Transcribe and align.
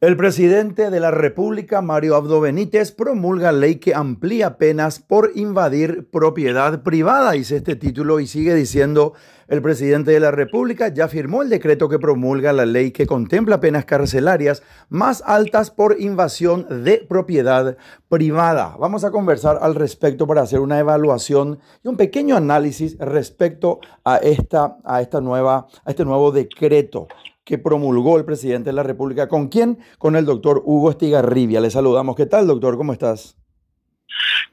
El 0.00 0.16
presidente 0.16 0.90
de 0.90 1.00
la 1.00 1.10
República, 1.10 1.82
Mario 1.82 2.14
Abdo 2.14 2.40
Benítez, 2.40 2.92
promulga 2.92 3.50
ley 3.50 3.80
que 3.80 3.96
amplía 3.96 4.56
penas 4.56 5.00
por 5.00 5.32
invadir 5.34 6.08
propiedad 6.08 6.84
privada, 6.84 7.32
dice 7.32 7.56
este 7.56 7.74
título, 7.74 8.20
y 8.20 8.28
sigue 8.28 8.54
diciendo, 8.54 9.14
el 9.48 9.60
presidente 9.60 10.12
de 10.12 10.20
la 10.20 10.30
República 10.30 10.86
ya 10.86 11.08
firmó 11.08 11.42
el 11.42 11.48
decreto 11.48 11.88
que 11.88 11.98
promulga 11.98 12.52
la 12.52 12.64
ley 12.64 12.92
que 12.92 13.08
contempla 13.08 13.58
penas 13.58 13.86
carcelarias 13.86 14.62
más 14.88 15.20
altas 15.26 15.72
por 15.72 16.00
invasión 16.00 16.84
de 16.84 16.98
propiedad 16.98 17.76
privada. 18.08 18.76
Vamos 18.78 19.02
a 19.02 19.10
conversar 19.10 19.58
al 19.60 19.74
respecto 19.74 20.28
para 20.28 20.42
hacer 20.42 20.60
una 20.60 20.78
evaluación 20.78 21.58
y 21.82 21.88
un 21.88 21.96
pequeño 21.96 22.36
análisis 22.36 22.96
respecto 23.00 23.80
a, 24.04 24.18
esta, 24.18 24.76
a, 24.84 25.00
esta 25.00 25.20
nueva, 25.20 25.66
a 25.84 25.90
este 25.90 26.04
nuevo 26.04 26.30
decreto 26.30 27.08
que 27.48 27.56
promulgó 27.56 28.18
el 28.18 28.26
presidente 28.26 28.68
de 28.68 28.74
la 28.74 28.82
República. 28.82 29.26
¿Con 29.26 29.48
quién? 29.48 29.78
Con 29.96 30.16
el 30.16 30.26
doctor 30.26 30.60
Hugo 30.66 30.90
Estigarribia. 30.90 31.62
Le 31.62 31.70
saludamos. 31.70 32.14
¿Qué 32.14 32.26
tal, 32.26 32.46
doctor? 32.46 32.76
¿Cómo 32.76 32.92
estás? 32.92 33.38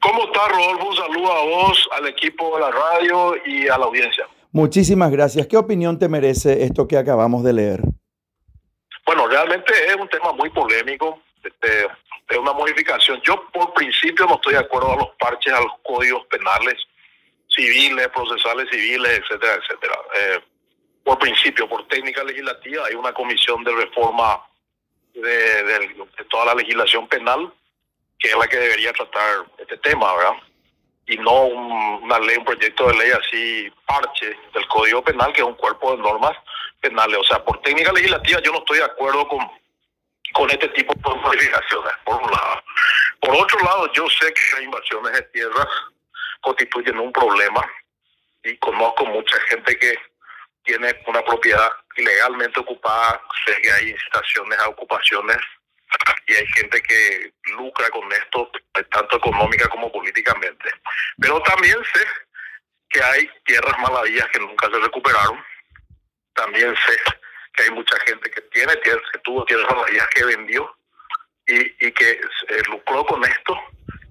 ¿Cómo 0.00 0.24
estás, 0.24 0.48
Rodolfo? 0.48 0.88
Un 0.88 0.96
saludo 0.96 1.30
a 1.30 1.44
vos, 1.44 1.88
al 1.92 2.06
equipo 2.06 2.54
de 2.54 2.62
la 2.62 2.70
radio 2.70 3.34
y 3.44 3.68
a 3.68 3.76
la 3.76 3.84
audiencia. 3.84 4.26
Muchísimas 4.50 5.10
gracias. 5.10 5.46
¿Qué 5.46 5.58
opinión 5.58 5.98
te 5.98 6.08
merece 6.08 6.64
esto 6.64 6.88
que 6.88 6.96
acabamos 6.96 7.44
de 7.44 7.52
leer? 7.52 7.80
Bueno, 9.04 9.28
realmente 9.28 9.74
es 9.88 9.96
un 9.96 10.08
tema 10.08 10.32
muy 10.32 10.48
polémico. 10.48 11.20
Este, 11.44 11.84
es 12.30 12.38
una 12.38 12.54
modificación. 12.54 13.20
Yo, 13.22 13.44
por 13.52 13.74
principio, 13.74 14.24
no 14.24 14.36
estoy 14.36 14.54
de 14.54 14.60
acuerdo 14.60 14.92
a 14.92 14.96
los 14.96 15.08
parches 15.18 15.52
a 15.52 15.60
los 15.60 15.72
códigos 15.82 16.24
penales 16.30 16.76
civiles, 17.54 18.08
procesales 18.08 18.66
civiles, 18.70 19.20
etcétera, 19.20 19.60
etcétera. 19.62 19.94
Eh, 20.18 20.40
por 21.06 21.20
principio, 21.20 21.68
por 21.68 21.86
técnica 21.86 22.24
legislativa, 22.24 22.84
hay 22.84 22.96
una 22.96 23.12
comisión 23.12 23.62
de 23.62 23.72
reforma 23.72 24.42
de, 25.14 25.94
toda 26.28 26.46
la 26.46 26.54
legislación 26.54 27.06
penal 27.06 27.52
que 28.18 28.28
es 28.28 28.36
la 28.36 28.48
que 28.48 28.56
debería 28.56 28.92
tratar 28.92 29.46
este 29.56 29.76
tema, 29.78 30.16
¿verdad? 30.16 30.32
Y 31.06 31.16
no 31.18 31.44
una 31.44 32.18
ley, 32.18 32.38
un 32.38 32.44
proyecto 32.44 32.88
de 32.88 32.94
ley 32.94 33.10
así 33.12 33.72
parche 33.86 34.36
del 34.52 34.66
Código 34.66 35.04
Penal, 35.04 35.32
que 35.32 35.42
es 35.42 35.46
un 35.46 35.54
cuerpo 35.54 35.92
de 35.92 36.02
normas 36.02 36.36
penales. 36.80 37.18
O 37.20 37.24
sea, 37.24 37.44
por 37.44 37.60
técnica 37.60 37.92
legislativa 37.92 38.42
yo 38.42 38.50
no 38.50 38.58
estoy 38.58 38.78
de 38.78 38.84
acuerdo 38.84 39.28
con, 39.28 39.48
con 40.32 40.50
este 40.50 40.68
tipo 40.70 40.92
de 40.92 41.20
modificaciones, 41.20 41.92
por 42.04 42.20
un 42.20 42.30
lado. 42.32 42.62
Por 43.20 43.36
otro 43.36 43.60
lado, 43.60 43.92
yo 43.92 44.08
sé 44.08 44.34
que 44.34 44.40
las 44.54 44.62
invasiones 44.62 45.12
de 45.12 45.22
tierras 45.22 45.68
constituyen 46.40 46.98
un 46.98 47.12
problema 47.12 47.64
y 48.42 48.56
conozco 48.56 49.06
mucha 49.06 49.38
gente 49.48 49.78
que 49.78 49.94
tiene 50.66 50.94
una 51.06 51.22
propiedad 51.22 51.70
ilegalmente 51.96 52.60
ocupada, 52.60 53.22
sé 53.44 53.60
que 53.62 53.72
hay 53.72 53.90
incitaciones 53.90 54.58
a 54.58 54.68
ocupaciones 54.68 55.38
y 56.26 56.34
hay 56.34 56.46
gente 56.48 56.82
que 56.82 57.32
lucra 57.56 57.88
con 57.90 58.10
esto, 58.12 58.50
tanto 58.90 59.16
económica 59.16 59.68
como 59.68 59.90
políticamente. 59.90 60.70
Pero 61.18 61.40
también 61.42 61.78
sé 61.94 62.06
que 62.90 63.02
hay 63.02 63.30
tierras 63.44 63.78
malavillas 63.78 64.28
que 64.30 64.40
nunca 64.40 64.68
se 64.68 64.78
recuperaron. 64.78 65.42
También 66.34 66.74
sé 66.86 66.98
que 67.54 67.62
hay 67.64 67.70
mucha 67.70 67.98
gente 68.00 68.30
que 68.30 68.40
tiene 68.42 68.74
tierras, 68.76 69.04
que 69.12 69.18
tuvo 69.20 69.44
tierras 69.44 69.70
malavillas 69.70 70.08
que 70.08 70.24
vendió 70.24 70.76
y, 71.46 71.86
y 71.86 71.92
que 71.92 72.10
eh, 72.10 72.62
lucró 72.68 73.04
con 73.06 73.24
esto 73.24 73.58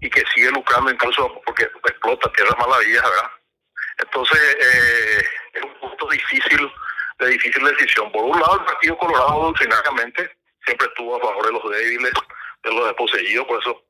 y 0.01 0.09
que 0.09 0.23
sigue 0.33 0.49
lucrando 0.51 0.91
incluso 0.91 1.41
porque 1.45 1.63
explota 1.63 2.31
tierras 2.31 2.57
malavillas, 2.57 3.03
¿verdad? 3.03 3.31
Entonces, 3.97 4.57
eh, 4.59 5.23
es 5.53 5.63
un 5.63 5.73
punto 5.79 6.07
difícil, 6.09 6.71
de 7.19 7.27
difícil 7.29 7.63
decisión. 7.63 8.11
Por 8.11 8.23
un 8.25 8.39
lado, 8.39 8.59
el 8.59 8.65
Partido 8.65 8.97
Colorado 8.97 9.43
doctrinariamente 9.43 10.37
siempre 10.65 10.87
estuvo 10.87 11.15
a 11.15 11.19
favor 11.19 11.45
de 11.45 11.51
los 11.53 11.71
débiles, 11.71 12.13
de 12.63 12.73
los 12.73 12.85
desposeídos, 12.85 13.45
por 13.45 13.61
eso 13.61 13.83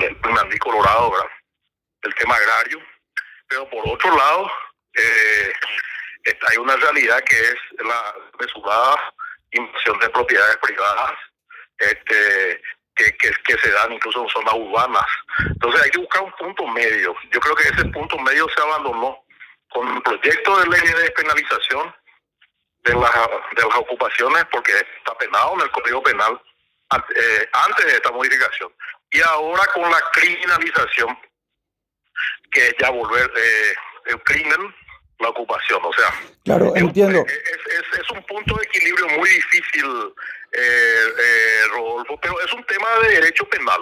el 0.00 0.32
Mandí 0.32 0.58
Colorado, 0.58 1.10
¿verdad? 1.10 1.30
El 2.02 2.14
tema 2.14 2.34
agrario. 2.34 2.80
Pero 3.48 3.68
por 3.70 3.88
otro 3.88 4.16
lado, 4.16 4.50
eh, 4.94 5.52
hay 6.50 6.56
una 6.56 6.76
realidad 6.76 7.22
que 7.24 7.36
es 7.36 7.56
la 7.78 8.14
mesurada 8.40 9.14
invasión 9.52 9.98
de 10.00 10.08
propiedades 10.10 10.56
privadas, 10.56 11.12
este, 11.78 12.60
que, 12.96 13.16
que, 13.16 13.30
que, 13.44 13.58
se 13.58 13.70
dan 13.70 13.92
incluso 13.92 14.22
en 14.22 14.28
zonas 14.28 14.54
urbanas. 14.54 15.06
Entonces 15.46 15.82
hay 15.82 15.90
que 15.90 15.98
buscar 15.98 16.22
un 16.22 16.32
punto 16.32 16.66
medio. 16.68 17.14
Yo 17.30 17.40
creo 17.40 17.54
que 17.54 17.68
ese 17.68 17.84
punto 17.86 18.18
medio 18.18 18.46
se 18.48 18.62
abandonó 18.62 19.23
con 19.74 19.88
un 19.88 20.02
proyecto 20.02 20.56
de 20.60 20.68
ley 20.68 20.80
de 20.80 21.02
despenalización 21.02 21.94
de, 22.84 22.92
de 22.92 22.98
las 22.98 23.76
ocupaciones, 23.76 24.44
porque 24.52 24.72
está 24.72 25.18
penado 25.18 25.54
en 25.54 25.62
el 25.62 25.70
Código 25.72 26.02
Penal 26.02 26.40
eh, 27.16 27.48
antes 27.52 27.84
de 27.84 27.92
esta 27.94 28.12
modificación. 28.12 28.72
Y 29.10 29.20
ahora 29.22 29.66
con 29.74 29.90
la 29.90 30.00
criminalización, 30.12 31.18
que 32.52 32.76
ya 32.78 32.90
volver 32.90 33.28
eh, 33.36 33.74
el 34.06 34.22
crimen, 34.22 34.74
la 35.24 35.30
ocupación. 35.30 35.80
O 35.84 35.92
sea, 35.92 36.08
claro, 36.44 36.72
entiendo. 36.76 37.20
Es, 37.26 37.32
es, 37.32 38.00
es, 38.00 38.10
un 38.10 38.22
punto 38.24 38.54
de 38.56 38.62
equilibrio 38.64 39.06
muy 39.18 39.28
difícil, 39.28 39.84
eh, 40.52 40.60
eh, 40.60 41.68
Rodolfo, 41.74 42.18
pero 42.22 42.34
es 42.40 42.52
un 42.52 42.64
tema 42.64 42.86
de 43.02 43.14
derecho 43.20 43.44
penal. 43.48 43.80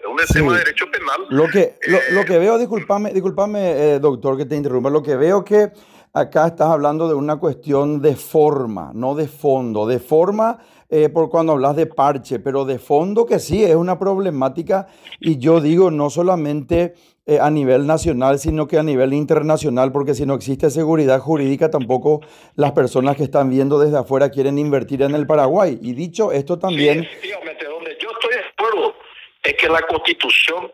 Es 0.00 0.06
un 0.06 0.34
tema 0.34 0.52
de 0.52 0.58
derecho 0.58 0.90
penal. 0.90 1.26
Lo 1.30 1.48
que, 1.48 1.78
lo, 1.86 1.98
lo 2.10 2.24
que 2.24 2.38
veo, 2.38 2.58
disculpame, 2.58 3.12
disculpame 3.12 3.98
doctor, 3.98 4.36
que 4.36 4.46
te 4.46 4.56
interrumpa, 4.56 4.88
lo 4.88 5.02
que 5.02 5.16
veo 5.16 5.44
que 5.44 5.70
acá 6.12 6.46
estás 6.46 6.68
hablando 6.68 7.08
de 7.08 7.14
una 7.14 7.36
cuestión 7.36 8.00
de 8.00 8.16
forma, 8.16 8.90
no 8.94 9.14
de 9.14 9.28
fondo. 9.28 9.86
De 9.86 9.98
forma 9.98 10.58
eh, 10.88 11.08
por 11.08 11.30
cuando 11.30 11.52
hablas 11.52 11.76
de 11.76 11.86
parche, 11.86 12.38
pero 12.38 12.64
de 12.64 12.78
fondo 12.78 13.26
que 13.26 13.38
sí 13.38 13.64
es 13.64 13.74
una 13.74 13.98
problemática 13.98 14.86
y 15.20 15.38
yo 15.38 15.60
digo 15.60 15.90
no 15.90 16.10
solamente 16.10 16.94
eh, 17.26 17.40
a 17.40 17.50
nivel 17.50 17.88
nacional, 17.88 18.38
sino 18.38 18.68
que 18.68 18.78
a 18.78 18.84
nivel 18.84 19.12
internacional, 19.12 19.90
porque 19.90 20.14
si 20.14 20.24
no 20.26 20.34
existe 20.34 20.70
seguridad 20.70 21.18
jurídica, 21.18 21.70
tampoco 21.70 22.20
las 22.54 22.70
personas 22.70 23.16
que 23.16 23.24
están 23.24 23.50
viendo 23.50 23.80
desde 23.80 23.98
afuera 23.98 24.30
quieren 24.30 24.58
invertir 24.58 25.02
en 25.02 25.14
el 25.14 25.26
Paraguay. 25.26 25.76
Y 25.82 25.92
dicho 25.94 26.30
esto 26.30 26.56
también... 26.58 27.00
Sí, 27.00 27.08
efectivamente, 27.08 27.64
donde 27.66 27.98
yo 28.00 28.10
estoy 28.12 28.34
de 28.34 28.44
acuerdo 28.48 28.94
es 29.42 29.54
que 29.54 29.68
la 29.68 29.82
constitución 29.82 30.70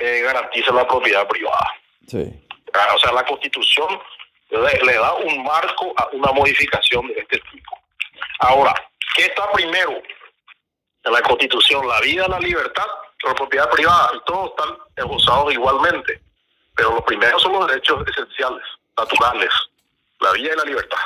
eh, 0.00 0.22
garantiza 0.24 0.72
la 0.72 0.88
propiedad 0.88 1.26
privada. 1.28 1.68
Sí. 2.08 2.32
Ah, 2.72 2.94
o 2.94 2.98
sea, 2.98 3.12
la 3.12 3.24
constitución 3.24 3.86
le, 4.50 4.84
le 4.84 4.92
da 4.94 5.14
un 5.14 5.44
marco 5.44 5.92
a 5.96 6.08
una 6.14 6.32
modificación 6.32 7.06
de 7.08 7.20
este 7.20 7.38
tipo. 7.52 7.78
Ahora, 8.40 8.74
¿Qué 9.16 9.24
está 9.24 9.50
primero 9.52 9.92
en 11.04 11.12
la 11.12 11.22
Constitución? 11.22 11.88
La 11.88 12.00
vida, 12.02 12.28
la 12.28 12.38
libertad, 12.38 12.84
la 13.24 13.34
propiedad 13.34 13.70
privada, 13.70 14.10
todos 14.26 14.50
están 14.50 15.08
gozados 15.08 15.54
igualmente. 15.54 16.20
Pero 16.76 16.94
los 16.94 17.04
primeros 17.04 17.40
son 17.40 17.54
los 17.54 17.66
derechos 17.66 18.04
esenciales, 18.06 18.62
naturales, 18.98 19.48
la 20.20 20.32
vida 20.32 20.50
y 20.52 20.56
la 20.58 20.64
libertad. 20.64 20.98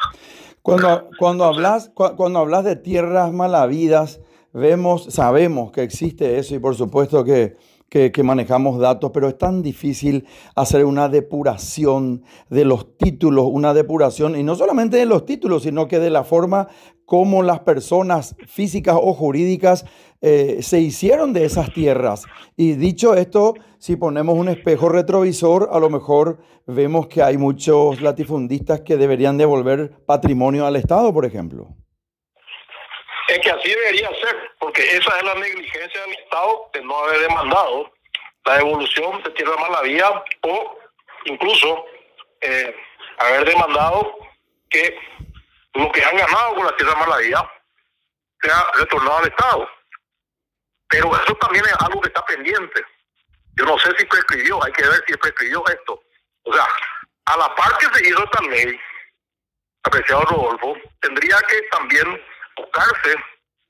Cuando, 0.60 1.08
cuando, 1.18 1.44
hablas, 1.44 1.90
cuando 1.94 2.40
hablas 2.40 2.64
de 2.64 2.74
tierras 2.74 3.32
malavidas, 3.32 4.18
vemos, 4.52 5.04
sabemos 5.04 5.70
que 5.70 5.84
existe 5.84 6.38
eso 6.38 6.56
y 6.56 6.58
por 6.58 6.74
supuesto 6.74 7.24
que 7.24 7.56
que, 7.90 8.22
manejamos 8.22 8.78
datos, 8.78 9.10
pero 9.12 9.28
es 9.28 9.36
tan 9.36 9.62
difícil 9.62 10.26
hacer 10.54 10.84
una 10.84 11.08
depuración 11.08 12.22
de 12.48 12.64
los 12.64 12.96
títulos, 12.96 13.46
una 13.50 13.74
depuración, 13.74 14.36
y 14.36 14.44
no 14.44 14.54
solamente 14.54 14.96
de 14.96 15.06
los 15.06 15.26
títulos, 15.26 15.64
sino 15.64 15.88
que 15.88 15.98
de 15.98 16.10
la 16.10 16.22
forma 16.22 16.68
como 17.10 17.42
las 17.42 17.58
personas 17.58 18.36
físicas 18.46 18.94
o 18.96 19.12
jurídicas 19.14 19.84
eh, 20.22 20.58
se 20.62 20.78
hicieron 20.78 21.32
de 21.32 21.44
esas 21.44 21.74
tierras. 21.74 22.24
Y 22.56 22.74
dicho 22.74 23.16
esto, 23.16 23.54
si 23.80 23.96
ponemos 23.96 24.36
un 24.36 24.48
espejo 24.48 24.88
retrovisor, 24.88 25.70
a 25.72 25.80
lo 25.80 25.90
mejor 25.90 26.38
vemos 26.68 27.08
que 27.08 27.20
hay 27.20 27.36
muchos 27.36 28.00
latifundistas 28.00 28.82
que 28.82 28.96
deberían 28.96 29.36
devolver 29.36 29.90
patrimonio 30.06 30.66
al 30.66 30.76
Estado, 30.76 31.12
por 31.12 31.24
ejemplo. 31.24 31.66
Es 33.26 33.40
que 33.40 33.50
así 33.50 33.70
debería 33.70 34.08
ser, 34.10 34.36
porque 34.60 34.82
esa 34.82 35.18
es 35.18 35.24
la 35.24 35.34
negligencia 35.34 36.02
del 36.02 36.12
Estado 36.12 36.70
de 36.72 36.84
no 36.84 36.96
haber 36.96 37.22
demandado 37.22 37.90
la 38.44 38.58
devolución 38.58 39.20
de 39.24 39.30
tierra 39.30 39.82
vía 39.82 40.08
o 40.42 40.76
incluso 41.24 41.86
eh, 42.40 42.72
haber 43.18 43.48
demandado 43.48 44.16
que 44.68 44.94
lo 45.74 45.92
que 45.92 46.04
han 46.04 46.16
ganado 46.16 46.54
con 46.54 46.64
la 46.64 46.76
tierra 46.76 47.16
vía 47.18 47.52
sea 48.42 48.66
retornado 48.74 49.18
al 49.18 49.28
Estado. 49.28 49.70
Pero 50.88 51.14
eso 51.14 51.34
también 51.36 51.64
es 51.66 51.74
algo 51.80 52.00
que 52.00 52.08
está 52.08 52.24
pendiente. 52.26 52.84
Yo 53.56 53.64
no 53.64 53.78
sé 53.78 53.94
si 53.96 54.04
prescribió, 54.06 54.62
hay 54.64 54.72
que 54.72 54.88
ver 54.88 55.04
si 55.06 55.16
prescribió 55.16 55.64
esto. 55.68 56.02
O 56.44 56.54
sea, 56.54 56.66
a 57.26 57.36
la 57.36 57.54
par 57.54 57.76
que 57.78 57.86
se 57.94 58.08
hizo 58.08 58.24
esta 58.24 58.42
ley, 58.42 58.80
apreciado 59.84 60.22
Rodolfo, 60.22 60.76
tendría 61.00 61.36
que 61.48 61.62
también 61.70 62.24
buscarse 62.56 63.14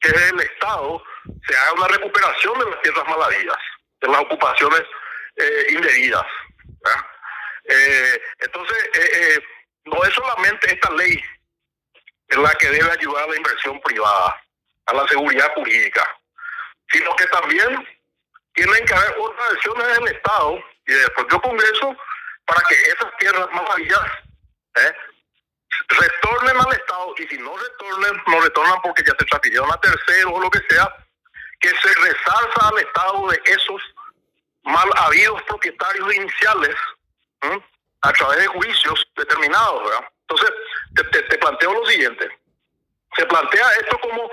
que 0.00 0.08
el 0.08 0.40
Estado 0.40 1.02
se 1.46 1.56
haga 1.56 1.72
una 1.74 1.88
recuperación 1.88 2.58
de 2.58 2.70
las 2.70 2.82
tierras 2.82 3.06
malavidas, 3.06 3.58
de 4.00 4.08
las 4.08 4.20
ocupaciones 4.20 4.82
eh, 5.36 5.66
indebidas. 5.70 6.26
Eh, 7.64 8.22
entonces, 8.38 8.90
eh, 8.94 9.44
no 9.84 10.02
es 10.04 10.14
solamente 10.14 10.72
esta 10.72 10.90
ley 10.92 11.22
en 12.30 12.42
la 12.42 12.54
que 12.54 12.68
debe 12.68 12.90
ayudar 12.90 13.24
a 13.24 13.28
la 13.28 13.36
inversión 13.36 13.80
privada, 13.80 14.42
a 14.86 14.94
la 14.94 15.06
seguridad 15.08 15.52
jurídica, 15.54 16.08
sino 16.90 17.14
que 17.16 17.26
también 17.26 18.00
tienen 18.54 18.84
que 18.84 18.94
haber 18.94 19.16
otras 19.18 19.52
acciones 19.52 19.98
del 19.98 20.08
Estado 20.08 20.58
y 20.86 20.92
del 20.92 21.12
propio 21.12 21.40
Congreso 21.40 21.96
para 22.44 22.62
que 22.68 22.74
esas 22.74 23.16
tierras 23.18 23.48
más 23.52 23.64
¿eh? 23.78 24.94
retornen 25.88 26.56
al 26.56 26.72
Estado 26.72 27.14
y 27.18 27.26
si 27.26 27.38
no 27.38 27.56
retornen, 27.56 28.22
no 28.26 28.40
retornan 28.40 28.80
porque 28.82 29.02
ya 29.04 29.14
se 29.18 29.24
transfirieron 29.24 29.72
a 29.72 29.80
terceros 29.80 30.32
o 30.34 30.40
lo 30.40 30.50
que 30.50 30.60
sea, 30.68 30.88
que 31.60 31.68
se 31.68 31.94
resalza 31.94 32.68
al 32.68 32.78
Estado 32.78 33.28
de 33.28 33.42
esos 33.44 33.82
mal 34.62 34.90
habidos 34.96 35.42
propietarios 35.42 36.14
iniciales 36.14 36.76
a 38.02 38.12
través 38.12 38.38
de 38.38 38.46
juicios 38.46 39.06
determinados. 39.16 39.84
¿verdad? 39.84 40.08
Entonces, 40.30 40.50
te, 40.94 41.22
te, 41.22 41.38
planteo 41.38 41.72
lo 41.72 41.84
siguiente. 41.86 42.28
Se 43.16 43.26
plantea 43.26 43.68
esto 43.80 43.98
como 44.00 44.30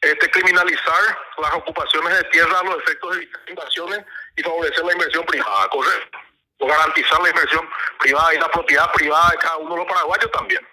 este, 0.00 0.30
criminalizar 0.30 1.18
las 1.38 1.54
ocupaciones 1.54 2.14
de 2.18 2.24
tierra 2.24 2.60
a 2.60 2.64
los 2.64 2.76
efectos 2.82 3.16
de 3.16 3.28
invasiones 3.48 4.04
y 4.36 4.42
favorecer 4.42 4.84
la 4.84 4.92
inversión 4.92 5.24
privada, 5.24 5.68
correcto. 5.68 6.18
O 6.58 6.66
garantizar 6.66 7.22
la 7.22 7.30
inversión 7.30 7.68
privada 7.98 8.34
y 8.34 8.38
la 8.38 8.50
propiedad 8.50 8.92
privada 8.92 9.30
de 9.30 9.38
cada 9.38 9.56
uno 9.56 9.70
de 9.70 9.76
los 9.78 9.88
paraguayos 9.88 10.30
también. 10.30 10.68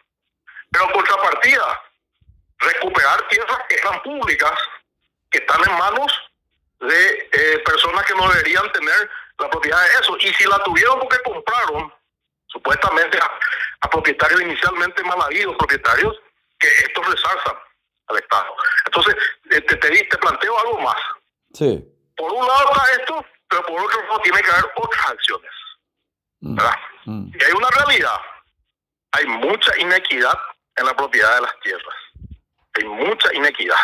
Pero 0.70 0.86
en 0.86 0.92
contrapartida, 0.92 1.82
recuperar 2.60 3.26
tierras 3.30 3.60
que 3.70 3.76
eran 3.76 4.04
públicas, 4.04 4.60
que 5.32 5.38
están 5.38 5.62
en 5.66 5.78
manos 5.78 6.12
de 6.82 7.30
eh, 7.32 7.60
personas 7.60 8.06
que 8.06 8.16
no 8.16 8.28
deberían 8.30 8.70
tener 8.74 9.10
la 9.40 9.50
propiedad 9.50 9.82
de 9.82 9.94
eso. 10.02 10.18
Y 10.20 10.34
si 10.34 10.44
la 10.44 10.62
tuvieron 10.64 11.00
porque 11.00 11.20
compraron, 11.24 11.94
supuestamente 12.58 13.20
a, 13.20 13.90
propietarios 13.90 14.42
inicialmente 14.42 15.04
mal 15.04 15.22
habidos, 15.22 15.56
propietarios, 15.58 16.16
que 16.60 16.68
esto 16.68 17.02
resalza 17.04 17.56
al 18.08 18.18
Estado. 18.18 18.56
Entonces, 18.86 19.16
eh, 19.52 19.62
te, 19.62 19.76
te, 19.78 19.90
te 19.90 20.18
planteo 20.18 20.60
algo 20.60 20.80
más. 20.80 20.98
Sí. 21.54 21.86
Por 22.16 22.34
un 22.34 22.46
lado 22.46 22.72
está 22.72 22.92
esto, 23.00 23.26
pero 23.48 23.66
por 23.66 23.82
otro 23.82 24.02
lado 24.04 24.20
tiene 24.22 24.42
que 24.42 24.52
haber 24.52 24.66
otras 24.76 25.10
acciones. 25.10 25.52
Mm, 26.42 26.56
¿verdad? 26.56 26.76
Mm. 27.06 27.32
Y 27.34 27.44
hay 27.44 27.52
una 27.54 27.70
realidad. 27.70 28.20
Hay 29.12 29.26
mucha 29.26 29.80
inequidad 29.80 30.38
en 30.76 30.86
la 30.86 30.96
propiedad 30.96 31.36
de 31.36 31.42
las 31.42 31.60
tierras. 31.62 31.96
Hay 32.74 32.84
mucha 32.84 33.34
inequidad. 33.34 33.80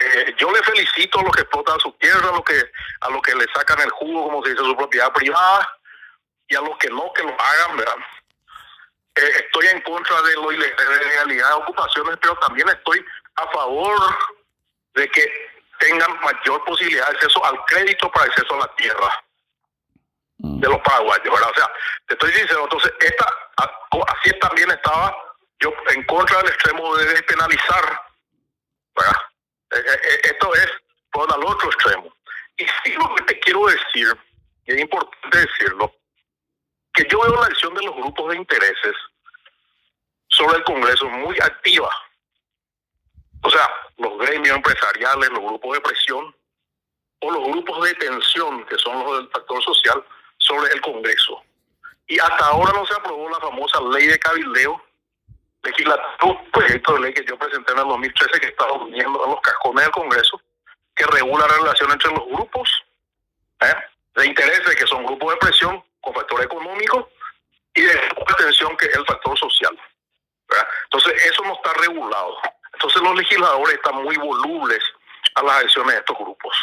Eh, 0.00 0.34
yo 0.38 0.50
le 0.50 0.62
felicito 0.62 1.20
a 1.20 1.22
los 1.22 1.32
que 1.32 1.42
explotan 1.42 1.78
su 1.80 1.92
tierra, 1.92 2.28
a 2.28 2.32
los 2.32 2.42
que, 2.42 2.60
a 3.00 3.10
los 3.10 3.22
que 3.22 3.34
le 3.34 3.46
sacan 3.54 3.80
el 3.80 3.90
jugo, 3.90 4.24
como 4.24 4.42
se 4.42 4.50
dice, 4.50 4.64
su 4.64 4.76
propiedad 4.76 5.12
privada, 5.12 5.68
y 6.48 6.56
a 6.56 6.60
los 6.60 6.76
que 6.78 6.88
no, 6.88 7.12
que 7.12 7.22
lo 7.22 7.36
hagan, 7.40 7.76
¿verdad? 7.76 7.96
Eh, 9.14 9.32
estoy 9.44 9.66
en 9.66 9.80
contra 9.82 10.20
de 10.22 10.36
la 10.36 10.52
ilegalidad 10.54 11.48
de 11.48 11.54
ocupaciones, 11.54 12.18
pero 12.20 12.34
también 12.36 12.68
estoy 12.68 13.04
a 13.36 13.46
favor 13.48 14.18
de 14.94 15.08
que 15.08 15.52
tengan 15.78 16.18
mayor 16.20 16.64
posibilidad 16.64 17.08
de 17.08 17.16
acceso 17.16 17.44
al 17.44 17.62
crédito 17.66 18.10
para 18.10 18.26
acceso 18.26 18.54
a 18.54 18.58
la 18.58 18.74
tierra 18.76 19.24
mm. 20.38 20.60
de 20.60 20.68
los 20.68 20.78
paraguayos, 20.80 21.24
¿verdad? 21.24 21.50
O 21.50 21.54
sea, 21.54 21.72
te 22.06 22.14
estoy 22.14 22.30
diciendo, 22.30 22.64
entonces, 22.64 22.92
esta, 23.00 23.26
así 24.08 24.30
también 24.40 24.70
estaba 24.70 25.14
yo 25.60 25.72
en 25.90 26.04
contra 26.04 26.38
del 26.38 26.48
extremo 26.48 26.96
de 26.96 27.06
despenalizar, 27.06 28.00
¿verdad? 28.96 29.16
Eh, 29.72 29.84
eh, 29.86 30.20
esto 30.24 30.54
es 30.54 30.68
por 31.10 31.32
al 31.32 31.44
otro 31.44 31.70
extremo. 31.70 32.14
Y 32.56 32.64
sí 32.64 32.92
lo 32.94 33.14
que 33.14 33.24
te 33.24 33.40
quiero 33.40 33.66
decir, 33.66 34.08
y 34.66 34.72
es 34.72 34.80
importante 34.80 35.38
decirlo, 35.38 35.94
que 36.94 37.06
yo 37.10 37.20
veo 37.20 37.40
la 37.40 37.46
acción 37.46 37.74
de 37.74 37.84
los 37.84 37.94
grupos 37.94 38.30
de 38.30 38.36
intereses 38.36 38.94
sobre 40.28 40.58
el 40.58 40.64
Congreso 40.64 41.08
muy 41.08 41.36
activa. 41.40 41.90
O 43.42 43.50
sea, 43.50 43.68
los 43.98 44.18
gremios 44.18 44.56
empresariales, 44.56 45.30
los 45.30 45.40
grupos 45.40 45.74
de 45.74 45.80
presión 45.80 46.34
o 47.20 47.30
los 47.30 47.44
grupos 47.44 47.84
de 47.84 47.94
tensión, 47.94 48.64
que 48.66 48.78
son 48.78 49.04
los 49.04 49.18
del 49.18 49.30
factor 49.30 49.62
social, 49.62 50.04
sobre 50.38 50.72
el 50.72 50.80
Congreso. 50.80 51.42
Y 52.08 52.18
hasta 52.18 52.46
ahora 52.46 52.72
no 52.74 52.84
se 52.86 52.94
aprobó 52.94 53.28
la 53.30 53.38
famosa 53.40 53.80
ley 53.92 54.06
de 54.06 54.18
cabildeo 54.18 54.82
legislativo, 55.62 56.42
proyecto 56.52 56.94
de 56.94 57.00
ley 57.00 57.14
que 57.14 57.24
yo 57.24 57.38
presenté 57.38 57.72
en 57.72 57.78
el 57.78 57.88
2013 57.88 58.40
que 58.40 58.48
está 58.48 58.70
uniendo 58.72 59.24
a 59.24 59.28
los 59.28 59.40
cajones 59.40 59.84
del 59.84 59.92
Congreso, 59.92 60.40
que 60.96 61.06
regula 61.06 61.46
la 61.46 61.56
relación 61.56 61.92
entre 61.92 62.10
los 62.10 62.26
grupos 62.26 62.68
¿eh? 63.60 63.74
de 64.16 64.26
intereses, 64.26 64.74
que 64.74 64.86
son 64.86 65.06
grupos 65.06 65.32
de 65.32 65.36
presión 65.38 65.84
con 66.02 66.12
factor 66.14 66.42
económico, 66.42 67.08
y 67.74 67.82
de 67.82 68.00
atención 68.26 68.76
que 68.76 68.86
es 68.86 68.96
el 68.96 69.06
factor 69.06 69.38
social. 69.38 69.78
Entonces, 70.84 71.24
eso 71.24 71.42
no 71.44 71.54
está 71.54 71.72
regulado. 71.80 72.36
Entonces, 72.74 73.00
los 73.00 73.14
legisladores 73.14 73.74
están 73.74 74.02
muy 74.02 74.16
volubles 74.16 74.82
a 75.34 75.42
las 75.42 75.64
acciones 75.64 75.94
de 75.94 76.00
estos 76.00 76.18
grupos. 76.18 76.54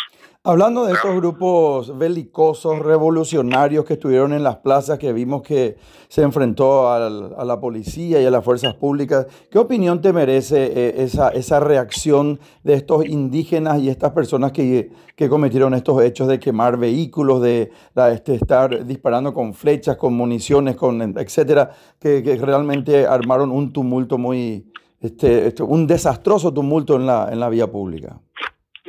Hablando 0.45 0.85
de 0.85 0.93
estos 0.93 1.13
grupos 1.17 1.97
belicosos, 1.97 2.79
revolucionarios 2.79 3.83
que 3.83 3.95
estuvieron 3.95 4.31
en 4.31 4.41
las 4.41 4.55
plazas, 4.55 4.97
que 4.97 5.11
vimos 5.11 5.41
que 5.41 5.75
se 6.07 6.21
enfrentó 6.21 6.89
a 6.89 7.09
la 7.09 7.59
policía 7.59 8.21
y 8.21 8.25
a 8.25 8.31
las 8.31 8.45
fuerzas 8.45 8.73
públicas, 8.75 9.27
¿qué 9.51 9.59
opinión 9.59 9.99
te 9.99 10.13
merece 10.13 10.63
eh, 10.63 11.03
esa, 11.03 11.27
esa 11.31 11.59
reacción 11.59 12.39
de 12.63 12.75
estos 12.75 13.05
indígenas 13.05 13.81
y 13.81 13.89
estas 13.89 14.13
personas 14.13 14.53
que, 14.53 14.93
que 15.17 15.27
cometieron 15.27 15.73
estos 15.73 16.01
hechos 16.01 16.29
de 16.29 16.39
quemar 16.39 16.77
vehículos, 16.77 17.41
de 17.41 17.73
este, 18.13 18.35
estar 18.35 18.85
disparando 18.85 19.33
con 19.33 19.53
flechas, 19.53 19.97
con 19.97 20.13
municiones, 20.13 20.77
con 20.77 21.01
etcétera, 21.19 21.71
que, 21.99 22.23
que 22.23 22.37
realmente 22.37 23.05
armaron 23.05 23.51
un 23.51 23.73
tumulto 23.73 24.17
muy, 24.17 24.71
este, 25.01 25.47
este, 25.47 25.63
un 25.63 25.85
desastroso 25.85 26.53
tumulto 26.53 26.95
en 26.95 27.07
la, 27.07 27.27
en 27.29 27.41
la 27.41 27.49
vía 27.49 27.69
pública? 27.69 28.21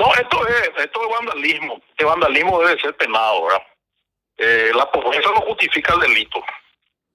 No, 0.01 0.15
esto 0.15 0.49
es, 0.49 0.71
esto 0.79 1.03
es 1.03 1.09
vandalismo. 1.11 1.79
Este 1.91 2.05
vandalismo 2.07 2.59
debe 2.61 2.81
ser 2.81 2.97
penado, 2.97 3.45
¿verdad? 3.45 3.63
Eh, 4.39 4.73
la 4.75 4.91
pobreza 4.91 5.29
no 5.35 5.43
justifica 5.43 5.93
el 5.93 6.01
delito. 6.01 6.43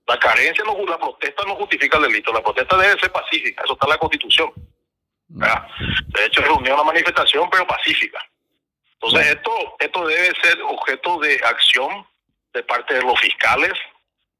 La 0.05 0.19
carencia, 0.19 0.63
no, 0.63 0.77
la 0.85 0.99
protesta 0.99 1.43
no 1.47 1.55
justifica 1.55 1.97
el 1.97 2.03
delito. 2.03 2.31
La 2.31 2.43
protesta 2.43 2.77
debe 2.77 2.99
ser 2.99 3.11
pacífica. 3.11 3.63
Eso 3.63 3.73
está 3.73 3.87
en 3.87 3.89
la 3.89 3.97
Constitución. 3.97 4.53
De 5.27 6.25
hecho, 6.25 6.41
es 6.41 6.49
una 6.49 6.83
manifestación, 6.83 7.49
pero 7.49 7.65
pacífica. 7.65 8.19
Entonces, 8.93 9.31
esto, 9.31 9.75
esto 9.79 10.05
debe 10.05 10.31
ser 10.43 10.61
objeto 10.61 11.19
de 11.21 11.41
acción 11.43 12.05
de 12.53 12.61
parte 12.61 12.93
de 12.93 13.01
los 13.01 13.19
fiscales, 13.19 13.73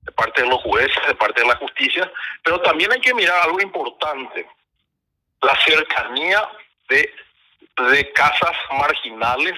de 0.01 0.11
parte 0.11 0.43
de 0.43 0.49
los 0.49 0.61
jueces, 0.61 1.07
de 1.07 1.15
parte 1.15 1.41
de 1.41 1.47
la 1.47 1.55
justicia, 1.55 2.11
pero 2.43 2.61
también 2.61 2.91
hay 2.91 3.01
que 3.01 3.15
mirar 3.15 3.41
algo 3.41 3.59
importante, 3.59 4.47
la 5.41 5.59
cercanía 5.65 6.47
de 6.89 7.11
de 7.77 8.11
casas 8.13 8.55
marginales 8.77 9.53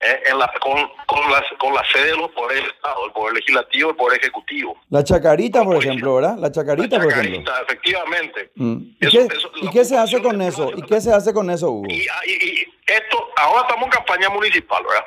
eh, 0.00 0.22
en 0.26 0.38
la, 0.38 0.52
con, 0.60 0.76
con, 1.06 1.30
las, 1.30 1.42
con 1.58 1.72
la 1.72 1.82
sede 1.92 2.10
de 2.10 2.16
los 2.16 2.30
poderes 2.32 2.64
el 2.64 3.12
Poder 3.12 3.34
Legislativo, 3.34 3.90
el 3.90 3.96
Poder 3.96 4.20
Ejecutivo. 4.20 4.76
La 4.90 5.02
Chacarita, 5.02 5.64
por 5.64 5.76
ejemplo, 5.76 6.16
¿verdad? 6.16 6.36
La 6.38 6.52
Chacarita, 6.52 7.00
por 7.00 7.10
ejemplo. 7.10 7.52
efectivamente. 7.62 8.50
Mm. 8.56 8.76
¿Y, 9.00 9.70
qué, 9.70 9.84
se 9.84 9.96
hace 9.96 10.20
con 10.20 10.42
eso? 10.42 10.72
¿Y 10.76 10.82
qué 10.82 11.00
se 11.00 11.12
hace 11.12 11.32
con 11.32 11.48
eso, 11.48 11.70
Hugo? 11.70 11.86
Y, 11.88 12.06
y, 12.26 12.68
esto, 12.86 13.30
ahora 13.36 13.62
estamos 13.62 13.84
en 13.86 13.90
campaña 13.92 14.28
municipal, 14.28 14.82
¿verdad? 14.84 15.06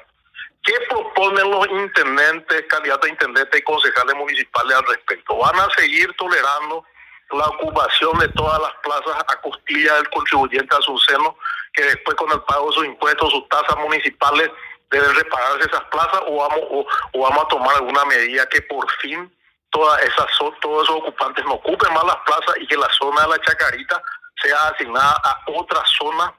¿Qué 0.64 0.74
proponen 0.90 1.52
los 1.52 1.68
intendentes, 1.70 2.64
candidatos 2.68 3.08
a 3.08 3.12
intendentes 3.12 3.60
y 3.60 3.64
concejales 3.64 4.16
municipales 4.16 4.78
al 4.78 4.86
respecto? 4.86 5.38
¿Van 5.38 5.60
a 5.60 5.68
seguir 5.78 6.12
tolerando 6.18 6.84
la 7.32 7.46
ocupación 7.46 8.18
de 8.20 8.30
todas 8.30 8.60
las 8.62 8.74
plazas 8.84 9.24
a 9.28 9.42
costilla 9.42 9.96
del 9.96 10.10
contribuyente 10.10 10.76
a 10.76 10.82
su 10.82 10.98
seno? 11.00 11.38
que 11.78 11.84
después 11.84 12.18
con 12.18 12.32
el 12.32 12.42
pago 12.42 12.70
de 12.70 12.74
sus 12.74 12.86
impuestos, 12.86 13.32
sus 13.32 13.48
tasas 13.50 13.78
municipales, 13.78 14.50
deben 14.90 15.14
repararse 15.14 15.70
esas 15.70 15.84
plazas 15.86 16.22
o 16.26 16.38
vamos, 16.38 16.60
o, 16.72 16.86
vamos 17.22 17.44
a 17.44 17.48
tomar 17.50 17.76
alguna 17.76 18.04
medida 18.06 18.50
que 18.50 18.64
por 18.64 18.90
fin 19.00 19.32
todas 19.70 20.02
esas, 20.02 20.26
todos 20.60 20.84
esos 20.84 20.96
ocupantes 20.96 21.46
no 21.46 21.54
ocupen 21.54 21.94
más 21.94 22.04
las 22.04 22.18
plazas 22.26 22.56
y 22.60 22.68
que 22.68 22.78
la 22.78 22.90
zona 22.98 23.22
de 23.22 23.28
la 23.28 23.40
Chacarita 23.42 24.02
sea 24.42 24.58
asignada 24.70 25.22
a 25.24 25.44
otra 25.54 25.84
zona 26.00 26.34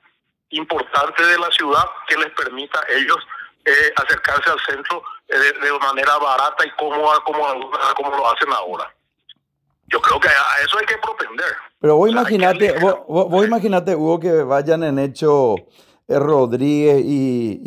importante 0.50 1.25
de 1.25 1.38
la 1.38 1.50
ciudad 1.52 1.85
que 2.09 2.16
les 2.16 2.30
permita 2.30 2.80
a 2.80 2.92
ellos 2.92 3.18
eh, 3.64 3.92
acercarse 3.97 4.50
al 4.50 4.61
centro 4.61 5.02
eh, 5.28 5.37
de, 5.37 5.78
manera 5.78 6.16
barata 6.16 6.66
y 6.66 6.71
cómoda 6.71 7.21
como, 7.21 7.71
como 7.95 8.16
lo 8.16 8.33
hacen 8.33 8.52
ahora. 8.52 8.92
Yo 10.18 10.20
creo 10.20 10.20
que 10.20 10.28
a 10.28 10.64
eso 10.64 10.78
hay 10.78 10.87
que 10.87 10.96
propender. 10.98 11.46
Pero 11.80 11.96
vos 11.96 12.10
imagínate, 12.10 12.72
vos, 12.80 13.46
imagínate, 13.46 13.94
Hugo, 13.94 14.18
que 14.18 14.32
vayan 14.42 14.82
en 14.82 14.98
hecho 14.98 15.54
eh, 16.08 16.18
Rodríguez 16.18 17.04
y, 17.04 17.60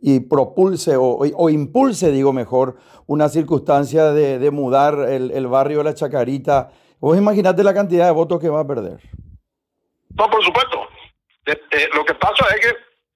y, 0.00 0.20
propulse 0.20 0.94
o, 0.96 1.50
impulse, 1.50 2.10
digo 2.10 2.32
mejor, 2.32 2.78
una 3.06 3.28
circunstancia 3.28 4.12
de, 4.12 4.50
mudar 4.50 4.94
el, 5.10 5.46
barrio 5.46 5.78
de 5.78 5.84
la 5.84 5.94
Chacarita. 5.94 6.70
Vos 7.00 7.18
imagínate 7.18 7.62
la 7.62 7.74
cantidad 7.74 8.06
de 8.06 8.12
votos 8.12 8.40
que 8.40 8.48
va 8.48 8.60
a 8.60 8.66
perder. 8.66 9.00
No, 10.16 10.30
por 10.30 10.42
supuesto. 10.42 10.88
Eh, 11.46 11.60
eh, 11.72 11.88
lo 11.92 12.04
que 12.04 12.14
pasa 12.14 12.46
es 12.54 12.60
que 12.60 12.68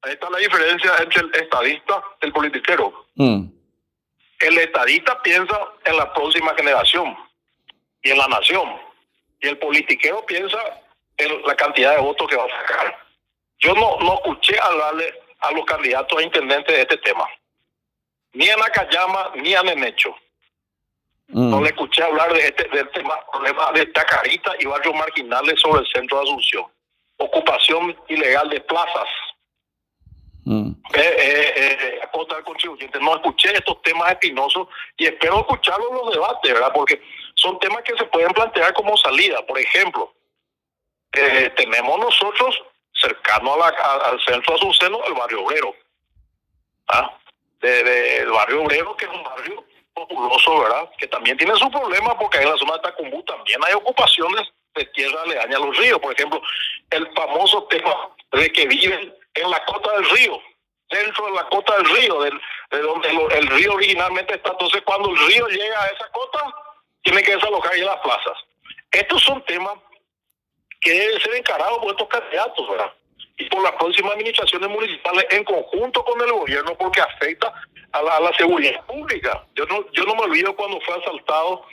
ahí 0.02 0.12
está 0.12 0.28
la 0.28 0.38
diferencia 0.38 0.90
entre 1.02 1.22
el 1.22 1.30
estadista 1.42 2.02
y 2.20 2.26
el 2.26 2.32
politiquero. 2.32 2.92
Mm. 3.14 3.46
El 4.40 4.58
estadista 4.58 5.22
piensa 5.22 5.58
en 5.84 5.96
la 5.96 6.12
próxima 6.12 6.52
generación 6.54 7.16
y 8.06 8.10
en 8.10 8.18
la 8.18 8.28
nación. 8.28 8.68
Y 9.40 9.48
el 9.48 9.58
politiquero 9.58 10.24
piensa 10.24 10.58
en 11.16 11.42
la 11.42 11.56
cantidad 11.56 11.96
de 11.96 12.00
votos 12.00 12.28
que 12.28 12.36
va 12.36 12.44
a 12.44 12.60
sacar. 12.60 12.98
Yo 13.58 13.74
no, 13.74 13.98
no 13.98 14.14
escuché 14.14 14.56
hablarle 14.60 15.12
a 15.40 15.50
los 15.52 15.64
candidatos 15.64 16.18
a 16.18 16.22
intendentes 16.22 16.74
de 16.74 16.82
este 16.82 16.98
tema. 16.98 17.26
Ni 18.32 18.48
a 18.48 18.56
Nakayama 18.56 19.32
ni 19.36 19.54
a 19.54 19.62
Nenecho. 19.62 20.14
Mm. 21.28 21.50
No 21.50 21.60
le 21.60 21.68
escuché 21.68 22.04
hablar 22.04 22.32
de 22.32 22.46
este 22.46 22.68
del 22.68 22.88
tema, 22.90 23.18
problema 23.32 23.72
de 23.72 23.86
Tacarita 23.86 24.52
y 24.60 24.66
barrios 24.66 24.94
marginales 24.94 25.60
sobre 25.60 25.80
el 25.80 25.88
centro 25.88 26.18
de 26.18 26.24
Asunción. 26.24 26.64
Ocupación 27.16 27.96
ilegal 28.08 28.48
de 28.50 28.60
plazas. 28.60 29.08
Mm. 30.44 30.70
Eh, 30.94 31.16
eh, 31.18 31.52
eh, 31.56 32.00
del 32.12 32.44
contribuyente. 32.44 33.00
No 33.00 33.16
escuché 33.16 33.52
estos 33.52 33.82
temas 33.82 34.12
espinosos 34.12 34.68
y 34.96 35.06
espero 35.06 35.40
escucharlos 35.40 35.90
en 35.90 35.96
los 35.96 36.12
debates, 36.12 36.52
¿verdad? 36.52 36.70
Porque 36.72 37.02
son 37.36 37.58
temas 37.58 37.82
que 37.82 37.96
se 37.96 38.04
pueden 38.04 38.32
plantear 38.32 38.72
como 38.74 38.96
salida. 38.96 39.44
Por 39.46 39.58
ejemplo, 39.58 40.12
eh, 41.12 41.50
tenemos 41.56 41.98
nosotros 41.98 42.62
cercano 42.92 43.54
a 43.54 43.58
la, 43.58 43.68
al 43.68 44.20
centro 44.20 44.54
de 44.54 44.60
Azuceno 44.60 45.04
el 45.04 45.14
barrio 45.14 45.44
obrero. 45.44 45.74
¿ah? 46.88 47.18
De, 47.60 48.18
el 48.18 48.30
barrio 48.30 48.62
obrero, 48.62 48.96
que 48.96 49.04
es 49.04 49.10
un 49.10 49.22
barrio 49.22 49.64
populoso, 49.94 50.60
¿verdad? 50.60 50.90
Que 50.98 51.06
también 51.06 51.36
tiene 51.36 51.54
su 51.56 51.70
problema 51.70 52.18
porque 52.18 52.38
en 52.38 52.50
la 52.50 52.56
zona 52.56 52.74
de 52.74 52.80
Tacumbú 52.80 53.22
también 53.24 53.58
hay 53.64 53.74
ocupaciones 53.74 54.42
de 54.74 54.84
tierra 54.86 55.22
aledaña 55.22 55.56
a 55.56 55.60
los 55.60 55.76
ríos. 55.76 55.98
Por 55.98 56.12
ejemplo, 56.12 56.40
el 56.90 57.10
famoso 57.14 57.64
tema 57.64 58.10
de 58.32 58.52
que 58.52 58.66
viven 58.66 59.14
en 59.34 59.50
la 59.50 59.64
cota 59.64 59.92
del 59.92 60.08
río, 60.10 60.40
dentro 60.90 61.26
de 61.26 61.32
la 61.32 61.48
cota 61.48 61.76
del 61.78 61.86
río, 61.96 62.20
de 62.22 62.78
donde 62.78 63.08
el 63.08 63.46
río 63.48 63.74
originalmente 63.74 64.34
está. 64.34 64.50
Entonces, 64.50 64.82
cuando 64.82 65.10
el 65.10 65.18
río 65.26 65.46
llega 65.48 65.82
a 65.82 65.86
esa 65.88 66.08
cota, 66.10 66.54
tiene 67.06 67.22
que 67.22 67.36
desalojar 67.36 67.76
ya 67.76 67.84
las 67.84 68.00
plazas. 68.00 68.36
Estos 68.90 69.22
son 69.22 69.40
temas 69.44 69.74
que 70.80 70.92
deben 70.92 71.20
ser 71.20 71.34
encarados 71.36 71.78
por 71.78 71.90
estos 71.90 72.08
candidatos, 72.08 72.68
¿verdad? 72.68 72.92
Y 73.38 73.48
por 73.48 73.62
las 73.62 73.72
próximas 73.72 74.12
administraciones 74.14 74.68
municipales 74.68 75.24
en 75.30 75.44
conjunto 75.44 76.04
con 76.04 76.20
el 76.20 76.32
gobierno, 76.32 76.76
porque 76.76 77.00
afecta 77.00 77.52
a 77.92 78.02
la, 78.02 78.32
seguridad 78.36 78.84
pública. 78.86 79.46
Yo 79.54 79.66
no, 79.66 79.86
yo 79.92 80.04
no 80.04 80.16
me 80.16 80.22
olvido 80.22 80.56
cuando 80.56 80.80
fue 80.80 80.96
asaltado 80.96 81.64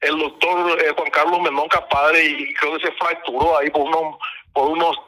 el 0.00 0.18
doctor 0.18 0.82
eh, 0.82 0.92
Juan 0.96 1.10
Carlos 1.10 1.40
Menonca 1.40 1.88
padre 1.88 2.24
y 2.24 2.54
creo 2.54 2.76
que 2.76 2.86
se 2.86 2.92
fracturó 2.92 3.58
ahí 3.58 3.70
por 3.70 3.82
unos 3.82 4.16
por 4.52 4.70
unos 4.70 4.98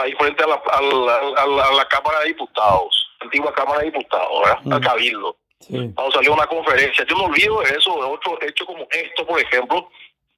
ahí 0.00 0.12
frente 0.14 0.42
a 0.42 0.48
la, 0.48 0.54
a 0.54 1.72
la, 1.72 1.88
Cámara 1.88 2.20
de 2.20 2.28
Diputados, 2.28 3.10
antigua 3.20 3.54
Cámara 3.54 3.80
de 3.80 3.92
Diputados, 3.92 4.40
¿verdad? 4.40 4.72
Al 4.72 4.80
Cabildo. 4.80 5.36
Sí. 5.60 5.92
Cuando 5.94 6.12
salió 6.12 6.34
una 6.34 6.46
conferencia. 6.46 7.04
Yo 7.08 7.16
no 7.16 7.24
olvido 7.24 7.60
de 7.60 7.70
eso, 7.70 7.94
de 7.94 8.04
otro 8.04 8.38
hecho 8.42 8.64
como 8.64 8.86
esto, 8.90 9.26
por 9.26 9.40
ejemplo, 9.40 9.90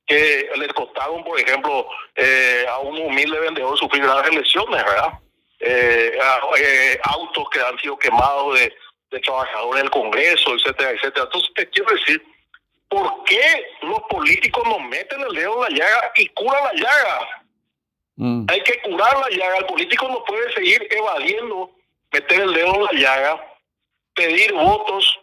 que 0.07 0.50
le 0.57 0.69
costaron, 0.69 1.23
por 1.23 1.39
ejemplo, 1.39 1.87
eh, 2.17 2.65
a 2.69 2.79
un 2.79 2.99
humilde 2.99 3.39
vendedor 3.39 3.79
sufrir 3.79 4.03
grandes 4.03 4.35
lesiones, 4.35 4.85
¿verdad? 4.85 5.12
Eh, 5.61 6.19
eh, 6.59 7.00
autos 7.05 7.49
que 7.50 7.61
han 7.61 7.79
sido 7.79 7.99
quemados 7.99 8.59
de, 8.59 8.73
de 9.11 9.21
trabajadores 9.21 9.83
del 9.83 9.91
Congreso, 9.91 10.55
etcétera, 10.55 10.91
etcétera. 10.93 11.27
Entonces, 11.27 11.50
te 11.55 11.69
quiero 11.69 11.93
decir, 11.95 12.23
¿por 12.89 13.25
qué 13.25 13.67
los 13.83 14.00
políticos 14.09 14.65
nos 14.67 14.81
meten 14.83 15.21
el 15.21 15.35
dedo 15.35 15.67
en 15.67 15.75
la 15.75 15.79
llaga 15.79 16.12
y 16.17 16.27
curan 16.29 16.65
la 16.65 16.73
llaga? 16.73 17.29
Mm. 18.17 18.47
Hay 18.49 18.62
que 18.62 18.81
curar 18.83 19.17
la 19.17 19.37
llaga. 19.37 19.59
El 19.59 19.67
político 19.67 20.09
no 20.09 20.25
puede 20.25 20.53
seguir 20.55 20.87
evadiendo, 20.91 21.71
meter 22.12 22.41
el 22.41 22.53
dedo 22.53 22.75
en 22.75 22.83
la 22.83 22.93
llaga, 22.93 23.50
pedir 24.14 24.52
votos 24.52 25.19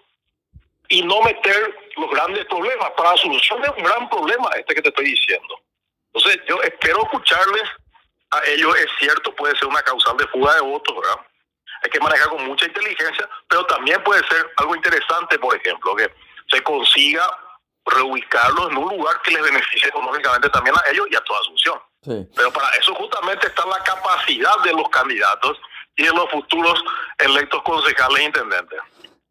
y 0.89 1.01
no 1.03 1.21
meter 1.21 1.77
los 1.97 2.09
grandes 2.11 2.45
problemas. 2.45 2.91
Para 2.91 3.11
la 3.11 3.17
solución 3.17 3.61
de 3.61 3.69
un 3.69 3.83
gran 3.83 4.09
problema, 4.09 4.49
este 4.55 4.75
que 4.75 4.81
te 4.81 4.89
estoy 4.89 5.05
diciendo. 5.05 5.59
Entonces, 6.13 6.41
yo 6.47 6.61
espero 6.63 7.03
escucharles 7.03 7.63
a 8.31 8.43
ellos. 8.45 8.75
Es 8.77 8.87
cierto, 8.99 9.35
puede 9.35 9.55
ser 9.57 9.67
una 9.67 9.81
causal 9.83 10.17
de 10.17 10.27
fuga 10.27 10.55
de 10.55 10.61
votos, 10.61 10.95
¿verdad? 10.95 11.19
Hay 11.83 11.89
que 11.89 11.99
manejar 11.99 12.29
con 12.29 12.45
mucha 12.45 12.65
inteligencia, 12.65 13.29
pero 13.47 13.65
también 13.65 14.01
puede 14.03 14.25
ser 14.27 14.51
algo 14.57 14.75
interesante, 14.75 15.37
por 15.37 15.55
ejemplo, 15.55 15.95
que 15.95 16.11
se 16.49 16.61
consiga 16.63 17.23
reubicarlos 17.85 18.71
en 18.71 18.77
un 18.77 18.97
lugar 18.97 19.21
que 19.21 19.31
les 19.31 19.43
beneficie 19.43 19.87
económicamente 19.89 20.49
también 20.49 20.75
a 20.75 20.89
ellos 20.89 21.07
y 21.09 21.15
a 21.15 21.21
toda 21.21 21.39
Asunción. 21.39 21.79
Pero 22.35 22.51
para 22.53 22.69
eso 22.77 22.93
justamente 22.95 23.47
está 23.47 23.65
la 23.65 23.83
capacidad 23.83 24.57
de 24.63 24.71
los 24.73 24.87
candidatos 24.89 25.59
y 25.97 26.03
de 26.03 26.09
los 26.13 26.29
futuros 26.31 26.83
electos 27.17 27.61
concejales 27.63 28.19
e 28.19 28.25
intendentes. 28.25 28.79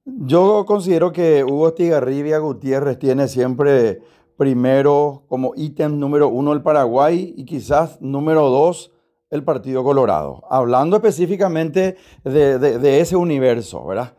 Yo 0.04 0.64
considero 0.66 1.12
que 1.12 1.42
Hugo 1.42 1.68
Estigarribia 1.68 2.38
Gutiérrez 2.38 2.98
tiene 2.98 3.28
siempre 3.28 4.00
primero 4.36 5.24
como 5.28 5.52
ítem 5.56 5.98
número 5.98 6.28
uno 6.28 6.52
el 6.52 6.62
Paraguay 6.62 7.34
y 7.36 7.44
quizás 7.44 8.00
número 8.00 8.48
dos 8.48 8.92
el 9.30 9.42
Partido 9.42 9.82
Colorado. 9.82 10.44
Hablando 10.50 10.96
específicamente 10.96 11.96
de, 12.22 13.00
ese 13.00 13.16
universo, 13.16 13.84
¿verdad? 13.86 14.16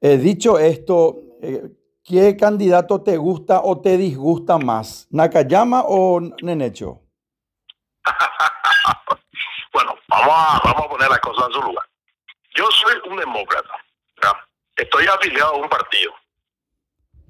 Eh, 0.00 0.18
dicho 0.18 0.58
esto, 0.58 1.16
eh, 1.40 1.70
¿qué 2.04 2.36
candidato 2.36 3.02
te 3.02 3.16
gusta 3.16 3.62
o 3.62 3.80
te 3.80 3.96
disgusta 3.96 4.58
más? 4.58 5.06
¿Nakayama 5.10 5.84
o 5.86 6.20
Nenecho? 6.42 7.00
bueno, 9.72 9.94
vamos 10.08 10.34
a, 10.36 10.60
vamos 10.64 10.84
a 10.84 10.88
poner 10.88 11.08
las 11.08 11.20
cosas 11.20 11.46
en 11.46 11.52
su 11.54 11.62
lugar. 11.62 11.89
Yo 12.54 12.70
soy 12.70 12.94
un 13.08 13.16
demócrata. 13.16 13.74
Estoy 14.76 15.06
afiliado 15.06 15.54
a 15.54 15.56
un 15.56 15.68
partido. 15.68 16.14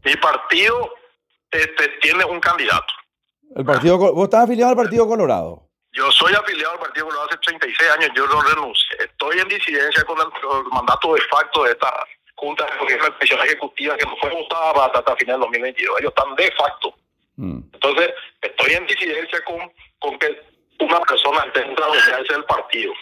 Mi 0.05 0.15
partido 0.17 0.95
este, 1.51 1.89
tiene 2.01 2.25
un 2.25 2.39
candidato. 2.41 2.95
El 3.57 3.65
partido, 3.65 3.99
¿Vos 3.99 4.25
estás 4.25 4.45
afiliado 4.45 4.71
al 4.71 4.77
Partido 4.77 5.07
Colorado? 5.09 5.67
Yo 5.93 6.11
soy 6.13 6.33
afiliado 6.33 6.75
al 6.75 6.79
Partido 6.79 7.07
Colorado 7.07 7.29
hace 7.29 7.39
36 7.39 7.91
años, 7.91 8.11
yo 8.15 8.27
no 8.29 8.41
renuncio. 8.41 8.99
Estoy 9.01 9.41
en 9.41 9.49
disidencia 9.49 10.05
con 10.05 10.19
el, 10.21 10.65
mandato 10.71 11.15
de 11.15 11.21
facto 11.23 11.65
de 11.65 11.73
esta 11.73 11.93
Junta 12.37 12.65
de 12.65 12.95
Especial 12.95 13.41
Ejecutiva 13.45 13.97
que 13.97 14.07
no 14.07 14.17
fue 14.19 14.31
votada 14.31 14.87
hasta, 14.87 15.17
final 15.17 15.41
del 15.41 15.51
2022. 15.51 16.01
Ellos 16.01 16.13
están 16.17 16.35
de 16.37 16.53
facto. 16.53 16.95
Mm. 17.37 17.61
Entonces, 17.73 18.11
estoy 18.41 18.73
en 18.75 18.87
disidencia 18.87 19.45
con, 19.45 19.73
con 19.99 20.19
que 20.19 20.41
una 20.79 21.01
persona 21.01 21.45
intenta 21.47 21.85
dominarse 21.85 22.33
del 22.33 22.45
partido. 22.45 22.93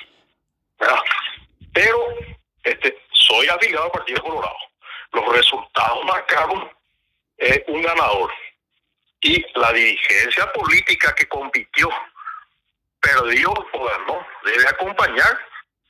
Pero 1.78 2.12
este, 2.64 3.00
soy 3.12 3.46
afiliado 3.46 3.84
al 3.84 3.92
Partido 3.92 4.20
Colorado. 4.20 4.56
Los 5.12 5.28
resultados 5.28 6.04
marcaron 6.06 6.68
eh, 7.36 7.64
un 7.68 7.82
ganador. 7.82 8.32
Y 9.20 9.46
la 9.54 9.72
dirigencia 9.72 10.52
política 10.52 11.14
que 11.14 11.28
compitió 11.28 11.88
perdió 13.00 13.52
o 13.52 13.84
ganó. 13.84 14.26
Debe 14.44 14.66
acompañar 14.66 15.38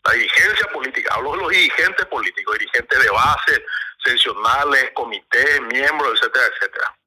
la 0.04 0.12
dirigencia 0.12 0.66
política. 0.74 1.14
Hablo 1.14 1.32
de 1.32 1.38
los 1.38 1.50
dirigentes 1.52 2.04
políticos, 2.04 2.58
dirigentes 2.58 3.02
de 3.02 3.10
base, 3.10 3.64
seccionales, 4.04 4.90
comités, 4.92 5.60
miembros, 5.72 6.20
etcétera, 6.20 6.44
etcétera. 6.54 6.98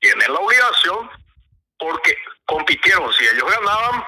Tienen 0.00 0.34
la 0.34 0.38
obligación 0.38 1.10
porque 1.78 2.14
compitieron. 2.44 3.10
Si 3.14 3.26
ellos 3.26 3.50
ganaban, 3.50 4.04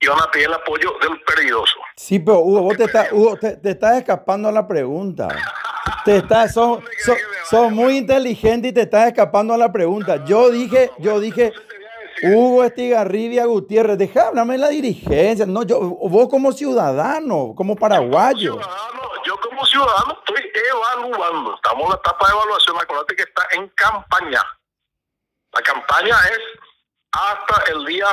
iban 0.00 0.20
a 0.20 0.30
pedir 0.30 0.46
el 0.46 0.54
apoyo 0.54 0.96
del 1.00 1.20
perdidoso. 1.22 1.76
Sí, 1.96 2.18
pero 2.18 2.40
Hugo, 2.40 2.62
vos 2.62 2.76
te, 2.76 2.84
está, 2.84 3.08
Hugo, 3.12 3.36
te, 3.36 3.58
estás 3.62 3.98
escapando 3.98 4.48
a 4.48 4.52
la 4.52 4.66
pregunta. 4.66 5.28
Te 6.04 6.18
estás, 6.18 6.54
son, 6.54 6.84
son, 7.50 7.74
muy 7.74 7.96
inteligente 7.96 8.68
y 8.68 8.72
te 8.72 8.82
estás 8.82 9.08
escapando 9.08 9.54
a 9.54 9.58
la 9.58 9.72
pregunta. 9.72 10.24
Yo 10.24 10.50
dije, 10.50 10.90
yo 10.98 11.20
dije, 11.20 11.52
Hugo 12.22 12.64
Estigarribia 12.64 13.46
Gutiérrez, 13.46 13.98
deja 13.98 14.28
hablarme 14.28 14.58
la 14.58 14.68
dirigencia. 14.68 15.46
No, 15.46 15.62
yo, 15.62 15.80
vos 15.80 16.28
como 16.28 16.52
ciudadano, 16.52 17.54
como 17.56 17.76
paraguayo. 17.76 18.58
Yo 19.24 19.40
como 19.40 19.64
ciudadano, 19.64 20.18
estoy 20.18 20.50
evaluando. 20.70 21.56
Estamos 21.56 21.84
en 21.84 21.90
la 21.90 21.96
etapa 21.96 22.26
de 22.26 22.32
evaluación. 22.34 22.76
Acuérdate 22.80 23.16
que 23.16 23.22
está 23.22 23.42
en 23.52 23.68
campaña. 23.70 24.42
La 25.52 25.62
campaña 25.62 26.14
es 26.30 26.40
hasta 27.12 27.72
el 27.72 27.84
día 27.86 28.06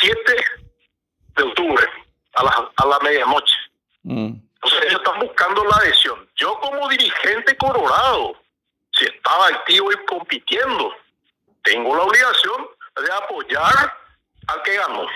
7 0.00 0.65
de 1.36 1.42
octubre, 1.42 1.86
a 2.34 2.44
la, 2.44 2.70
a 2.76 2.86
la 2.86 2.98
medianoche. 3.00 3.56
Mm. 4.02 4.34
Entonces 4.54 4.80
ellos 4.88 5.02
están 5.04 5.20
buscando 5.20 5.64
la 5.64 5.76
adhesión. 5.76 6.28
Yo 6.36 6.58
como 6.60 6.88
dirigente 6.88 7.56
colorado, 7.56 8.36
si 8.92 9.04
estaba 9.04 9.48
activo 9.48 9.92
y 9.92 9.96
compitiendo, 10.06 10.92
tengo 11.62 11.94
la 11.94 12.02
obligación 12.02 12.66
de 12.96 13.12
apoyar 13.12 13.98
al 14.48 14.62
que 14.62 14.76
ganó. 14.76 15.06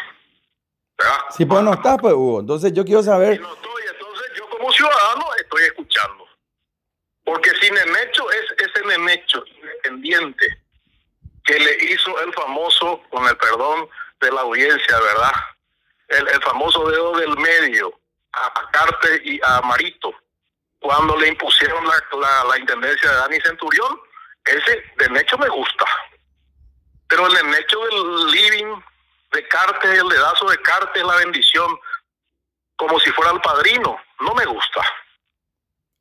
Si 1.30 1.46
pues 1.46 1.62
no 1.62 1.72
está, 1.72 1.96
pues 1.96 2.12
Hugo. 2.14 2.40
Entonces 2.40 2.72
yo 2.72 2.84
quiero 2.84 3.02
saber... 3.02 3.40
no 3.40 3.54
estoy, 3.54 3.82
entonces 3.90 4.32
yo 4.36 4.48
como 4.50 4.70
ciudadano 4.70 5.26
estoy 5.40 5.62
escuchando. 5.62 6.26
Porque 7.24 7.50
si 7.60 7.70
Nenecho 7.70 8.30
es 8.30 8.44
ese 8.58 8.86
Nenecho 8.86 9.42
independiente 9.46 10.62
que 11.44 11.58
le 11.58 11.92
hizo 11.92 12.20
el 12.20 12.32
famoso, 12.34 13.00
con 13.10 13.26
el 13.26 13.36
perdón 13.36 13.88
de 14.20 14.32
la 14.32 14.42
audiencia, 14.42 15.00
¿verdad? 15.00 15.32
El, 16.10 16.28
el 16.28 16.42
famoso 16.42 16.88
dedo 16.88 17.16
del 17.18 17.36
medio 17.38 18.00
a 18.32 18.70
Carte 18.70 19.20
y 19.24 19.40
a 19.42 19.60
Marito, 19.62 20.14
cuando 20.80 21.16
le 21.16 21.28
impusieron 21.28 21.84
la, 21.84 22.44
la, 22.44 22.58
intendencia 22.58 23.10
de 23.10 23.16
Dani 23.16 23.40
Centurión, 23.40 24.00
ese 24.44 24.82
de 24.96 25.20
hecho 25.20 25.36
me 25.38 25.48
gusta. 25.48 25.84
Pero 27.08 27.26
el 27.26 27.54
hecho 27.54 27.80
del 27.80 28.26
living 28.30 28.80
de 29.32 29.48
Carte, 29.48 29.92
el 29.92 30.08
dedazo 30.08 30.48
de 30.48 30.58
Carte, 30.62 31.02
la 31.02 31.16
bendición, 31.16 31.78
como 32.76 32.98
si 33.00 33.10
fuera 33.10 33.32
el 33.32 33.40
padrino, 33.40 34.00
no 34.20 34.34
me 34.34 34.44
gusta. 34.46 34.80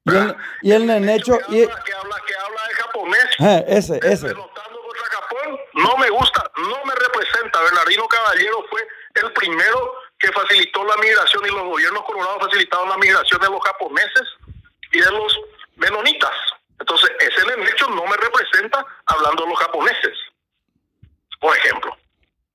Y 0.06 0.16
el, 0.16 0.36
y 0.62 0.72
el 0.72 0.86
nenecho... 0.88 1.38
Que, 1.40 1.64
habla, 1.64 1.84
que, 1.84 1.94
habla, 1.94 2.16
que 2.26 2.36
habla 2.36 2.68
de 2.68 2.74
japonés. 2.74 3.26
Eh, 3.40 3.66
ese, 3.68 4.00
ese. 4.04 4.34
contra 4.34 5.04
Japón, 5.12 5.60
no 5.74 5.98
me 5.98 6.10
gusta, 6.10 6.52
no 6.58 6.86
me 6.86 6.96
representa. 6.96 7.62
Bernardino 7.62 8.08
Caballero 8.08 8.66
fue 8.70 8.88
el 9.20 9.34
primero 9.34 9.94
que 10.18 10.32
facilitó 10.32 10.84
la 10.84 10.98
migración 10.98 11.46
y 11.46 11.50
los 11.50 11.64
gobiernos 11.64 12.04
colorados 12.04 12.44
facilitaron 12.46 12.90
la 12.90 12.98
migración 12.98 13.42
de 13.42 13.50
los 13.50 13.62
japoneses 13.64 14.28
y 14.92 15.00
de 15.00 15.12
los 15.12 15.40
menonitas. 15.76 16.36
Entonces, 16.80 17.10
ese 17.20 17.42
hecho 17.72 17.90
no 17.90 18.06
me 18.06 18.18
representa 18.18 18.86
hablando 19.06 19.44
de 19.44 19.50
los 19.50 19.60
japoneses, 19.60 20.18
por 21.40 21.56
ejemplo. 21.58 21.98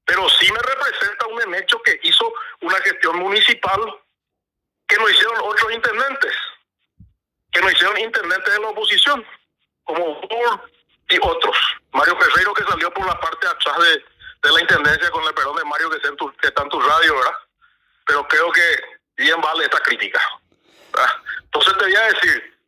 Pero 0.06 0.28
sí 0.28 0.50
me 0.52 0.58
representa 0.58 1.26
un 1.26 1.54
hecho 1.54 1.80
que 1.82 1.98
hizo 2.02 2.32
una 2.60 2.76
gestión 2.76 3.18
municipal 3.18 3.80
que 4.86 4.96
no 4.96 5.08
hicieron 5.08 5.36
otros 5.42 5.72
intendentes, 5.72 6.32
que 7.52 7.60
no 7.60 7.70
hicieron 7.70 7.98
intendentes 7.98 8.52
de 8.52 8.60
la 8.60 8.68
oposición, 8.68 9.24
como 9.84 10.20
Bull 10.20 10.60
y 11.08 11.18
otros. 11.22 11.56
Mario 11.92 12.18
Ferreiro 12.18 12.54
que 12.54 12.64
salió 12.64 12.92
por 12.92 13.06
la 13.06 13.18
parte 13.20 13.46
de 13.46 13.52
atrás 13.52 13.78
de, 13.78 14.04
la 14.52 14.60
intendencia 14.60 15.10
con 15.10 15.24
el 15.24 15.34
perdón 15.34 15.56
de 15.56 15.64
Mario 15.64 15.90
que, 15.90 15.96
está 16.46 16.62
en 16.62 16.68
tu 16.68 16.80
radio, 16.80 17.16
¿verdad? 17.16 17.36
Pero 18.06 18.28
creo 18.28 18.52
que 18.52 18.62
bien 19.16 19.40
vale 19.40 19.64
esta 19.64 19.78
crítica. 19.78 20.20
Entonces 21.42 21.76
te 21.76 21.84
voy 21.84 21.96
a 21.96 22.04
decir, 22.08 22.58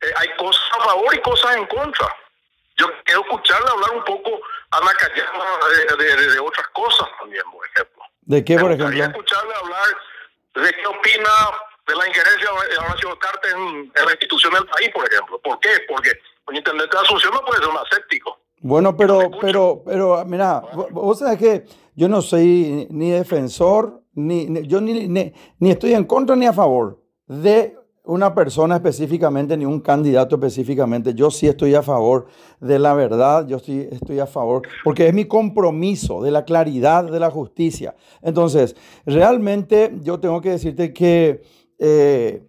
eh, 0.00 0.12
hay 0.16 0.36
cosas 0.36 0.62
a 0.72 0.84
favor 0.84 1.14
y 1.14 1.20
cosas 1.20 1.56
en 1.56 1.66
contra. 1.66 2.14
Yo 2.76 2.86
quiero 3.04 3.22
escucharle 3.22 3.70
hablar 3.70 3.90
un 3.92 4.04
poco 4.04 4.40
a 4.70 4.80
Nakayama 4.80 5.44
de, 5.98 6.04
de, 6.04 6.30
de, 6.32 6.38
otras 6.40 6.66
cosas 6.68 7.08
también, 7.18 7.44
por 7.50 7.66
ejemplo. 7.66 8.02
¿De 8.22 8.44
qué, 8.44 8.58
por 8.58 8.72
ejemplo? 8.72 9.04
escucharle 9.04 9.54
hablar 9.54 9.96
de 10.54 10.72
qué 10.72 10.86
opina 10.86 11.30
de 11.86 11.94
la 11.94 12.08
injerencia 12.08 12.50
de 12.70 12.78
Horacio 12.78 13.18
Carte 13.18 13.50
en, 13.50 13.92
en, 13.94 14.04
la 14.04 14.10
institución 14.12 14.52
del 14.54 14.66
país, 14.66 14.90
por 14.92 15.10
ejemplo. 15.10 15.38
¿Por 15.40 15.60
qué? 15.60 15.84
Porque 15.88 16.10
un 16.46 16.56
intendente 16.56 16.96
de 16.96 17.02
Asunción 17.02 17.32
no 17.32 17.44
puede 17.44 17.60
ser 17.60 17.68
un 17.68 17.78
aséptico. 17.78 18.43
Bueno, 18.64 18.96
pero, 18.96 19.30
pero, 19.42 19.82
pero, 19.84 20.24
mira, 20.24 20.62
vos 20.90 21.18
sabés 21.18 21.38
que 21.38 21.64
yo 21.94 22.08
no 22.08 22.22
soy 22.22 22.88
ni 22.88 23.10
defensor, 23.10 24.02
ni, 24.14 24.66
yo 24.66 24.80
ni, 24.80 25.06
ni 25.06 25.70
estoy 25.70 25.92
en 25.92 26.04
contra 26.04 26.34
ni 26.34 26.46
a 26.46 26.52
favor 26.54 26.98
de 27.26 27.76
una 28.04 28.34
persona 28.34 28.76
específicamente 28.76 29.54
ni 29.58 29.66
un 29.66 29.80
candidato 29.80 30.36
específicamente. 30.36 31.12
Yo 31.12 31.30
sí 31.30 31.46
estoy 31.46 31.74
a 31.74 31.82
favor 31.82 32.24
de 32.58 32.78
la 32.78 32.94
verdad, 32.94 33.46
yo 33.46 33.58
sí 33.58 33.86
estoy 33.90 34.18
a 34.18 34.26
favor, 34.26 34.62
porque 34.82 35.08
es 35.08 35.12
mi 35.12 35.26
compromiso 35.26 36.22
de 36.22 36.30
la 36.30 36.46
claridad 36.46 37.04
de 37.04 37.20
la 37.20 37.30
justicia. 37.30 37.94
Entonces, 38.22 38.76
realmente 39.04 39.94
yo 40.00 40.20
tengo 40.20 40.40
que 40.40 40.52
decirte 40.52 40.94
que 40.94 41.42
eh, 41.78 42.42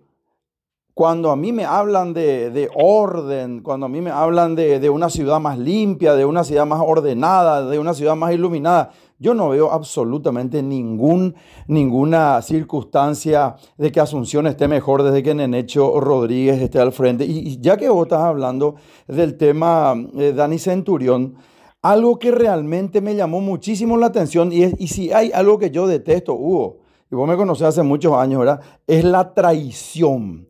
cuando 0.96 1.30
a 1.30 1.36
mí 1.36 1.52
me 1.52 1.66
hablan 1.66 2.14
de, 2.14 2.70
orden, 2.74 3.60
cuando 3.60 3.86
a 3.86 3.90
mí 3.90 4.00
me 4.00 4.12
hablan 4.12 4.56
de, 4.56 4.90
una 4.90 5.10
ciudad 5.10 5.42
más 5.42 5.60
limpia, 5.60 6.16
de 6.16 6.24
una 6.24 6.46
ciudad 6.46 6.66
más 6.66 6.82
ordenada, 6.82 7.70
de 7.70 7.78
una 7.78 7.94
ciudad 7.94 8.16
más 8.16 8.34
iluminada, 8.34 8.92
yo 9.20 9.34
no 9.34 9.50
veo 9.50 9.74
absolutamente 9.74 10.64
ningún, 10.64 11.36
ninguna 11.68 12.42
circunstancia 12.42 13.58
de 13.78 13.92
que 13.92 14.00
Asunción 14.00 14.48
esté 14.48 14.70
mejor 14.70 15.04
desde 15.04 15.22
que 15.22 15.36
Nenecho 15.36 16.00
Rodríguez 16.00 16.62
esté 16.62 16.80
al 16.80 16.94
frente. 16.94 17.26
Y, 17.26 17.60
ya 17.60 17.76
que 17.76 17.90
vos 17.90 18.06
estás 18.06 18.22
hablando 18.22 18.76
del 19.06 19.36
tema 19.36 19.96
eh, 20.18 20.32
Dani 20.34 20.60
Centurión, 20.60 21.36
algo 21.82 22.18
que 22.20 22.32
realmente 22.32 23.02
me 23.02 23.16
llamó 23.16 23.42
muchísimo 23.42 23.98
la 23.98 24.06
atención, 24.06 24.54
y, 24.54 24.64
y 24.78 24.88
si 24.88 25.12
hay 25.12 25.34
algo 25.34 25.60
que 25.60 25.72
yo 25.72 25.88
detesto, 25.88 26.36
Hugo, 26.36 26.78
y 27.12 27.16
vos 27.16 27.28
me 27.28 27.36
conocés 27.36 27.68
hace 27.68 27.84
muchos 27.84 28.14
años, 28.14 28.40
¿verdad? 28.40 28.62
Es 28.88 29.04
la 29.04 29.34
traición. 29.34 30.48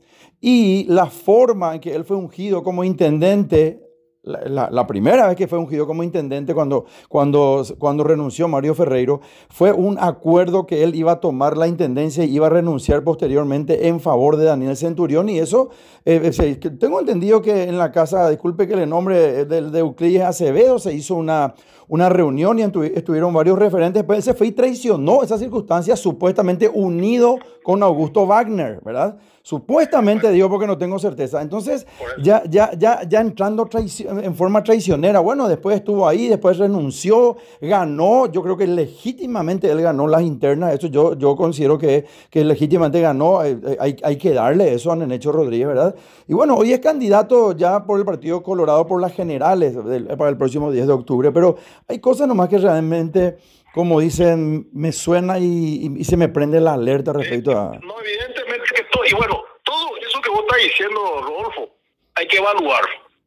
Y 0.48 0.84
la 0.90 1.08
forma 1.08 1.74
en 1.74 1.82
que 1.82 1.96
él 1.96 2.06
fue 2.06 2.16
ungido 2.16 2.62
como 2.62 2.84
intendente 2.84 3.82
la, 4.22 4.86
primera 4.86 5.28
vez 5.28 5.36
que 5.36 5.48
fue 5.48 5.58
ungido 5.58 5.88
como 5.88 6.04
intendente 6.04 6.54
cuando, 6.54 6.86
cuando, 7.10 7.64
cuando 7.80 8.04
renunció 8.04 8.48
Mario 8.48 8.76
Ferreiro, 8.76 9.22
fue 9.50 9.72
un 9.72 9.98
acuerdo 10.00 10.68
que 10.68 10.84
él 10.84 10.94
iba 10.94 11.14
a 11.14 11.20
tomar 11.20 11.58
la 11.58 11.68
intendencia 11.68 12.24
y 12.24 12.36
iba 12.36 12.46
a 12.46 12.52
renunciar 12.52 13.04
posteriormente 13.04 13.88
en 13.88 14.00
favor 14.00 14.38
de 14.38 14.46
Daniel 14.46 14.78
Centurión. 14.78 15.30
Y 15.30 15.40
eso, 15.40 15.70
eh, 16.06 16.32
eh, 16.40 16.56
tengo 16.80 17.00
entendido 17.00 17.42
que 17.42 17.64
en 17.64 17.80
la 17.80 17.92
casa, 17.92 18.30
disculpe 18.30 18.68
que 18.68 18.76
le 18.76 18.86
nombre, 18.86 19.46
de, 19.46 19.62
de 19.70 19.80
Euclides 19.80 20.24
Acevedo, 20.24 20.78
se 20.78 20.94
hizo 20.94 21.16
una, 21.16 21.56
una 21.88 22.10
reunión 22.10 22.60
y 22.60 22.64
estuvieron 22.64 23.34
varios 23.34 23.58
referentes, 23.60 24.04
pero 24.04 24.18
él 24.18 24.24
se 24.24 24.34
fue 24.34 24.48
y 24.48 24.52
traicionó 24.52 25.24
esa 25.24 25.38
circunstancia 25.38 25.96
supuestamente 25.96 26.70
unido 26.70 27.38
con 27.64 27.82
Augusto 27.84 28.26
Wagner, 28.28 28.80
¿verdad? 28.84 29.18
Supuestamente 29.42 30.32
digo 30.32 30.50
porque 30.50 30.66
no 30.66 30.76
tengo 30.76 30.98
certeza. 30.98 31.40
Entonces, 31.40 31.86
ya, 32.24 32.42
ya, 32.50 32.72
ya, 32.76 33.08
ya 33.08 33.22
entrando 33.22 33.70
en 34.00 34.34
forma 34.34 34.64
traicionera, 34.64 35.20
bueno, 35.20 35.48
después 35.48 35.76
estuvo 35.76 36.08
ahí, 36.08 36.28
después 36.28 36.58
renunció, 36.58 37.38
ganó, 37.62 38.26
yo 38.32 38.42
creo 38.42 38.58
que 38.58 38.66
legítimamente 38.66 39.70
él 39.70 39.82
ganó 39.82 40.08
las 40.08 40.24
internas, 40.24 40.74
eso 40.74 40.88
yo, 40.88 41.16
yo 41.16 41.36
considero 41.36 41.78
que, 41.78 42.06
que 42.32 42.44
legítimamente 42.44 43.00
ganó, 43.02 43.44
eh, 43.44 43.60
eh, 43.68 43.78
hay, 43.80 43.96
hay, 44.02 44.16
que 44.16 44.34
darle 44.34 44.74
eso 44.74 44.92
a 44.92 44.96
Nenecho 44.96 45.32
Rodríguez, 45.32 45.68
¿verdad? 45.68 45.94
Y 46.28 46.34
bueno, 46.34 46.56
hoy 46.56 46.74
es 46.74 46.80
candidato 46.80 47.52
ya 47.52 47.84
por 47.84 48.00
el 48.00 48.06
Partido 48.06 48.42
Colorado 48.42 48.88
por 48.88 49.00
las 49.00 49.14
generales 49.14 49.76
para 50.18 50.32
el 50.32 50.38
próximo 50.38 50.72
10 50.72 50.88
de 50.88 50.94
octubre, 50.94 51.32
pero 51.32 51.56
hay 51.88 52.00
cosas 52.00 52.28
nomás 52.28 52.50
que 52.50 52.58
realmente 52.58 53.38
como 53.76 54.00
dicen, 54.00 54.70
me 54.72 54.94
suena 54.94 55.38
y, 55.38 56.02
se 56.06 56.16
me 56.16 56.30
prende 56.30 56.62
la 56.62 56.76
alerta 56.76 57.12
respecto 57.12 57.52
a... 57.52 57.78
No, 57.80 58.00
evidentemente 58.00 58.74
que 58.74 58.84
todo, 58.84 59.04
y 59.06 59.14
bueno, 59.14 59.44
todo 59.64 59.98
eso 59.98 60.22
que 60.22 60.30
vos 60.30 60.46
estás 60.48 60.64
diciendo, 60.64 61.22
Rodolfo, 61.22 61.76
hay 62.16 62.26
que 62.26 62.38
evaluar. 62.38 62.86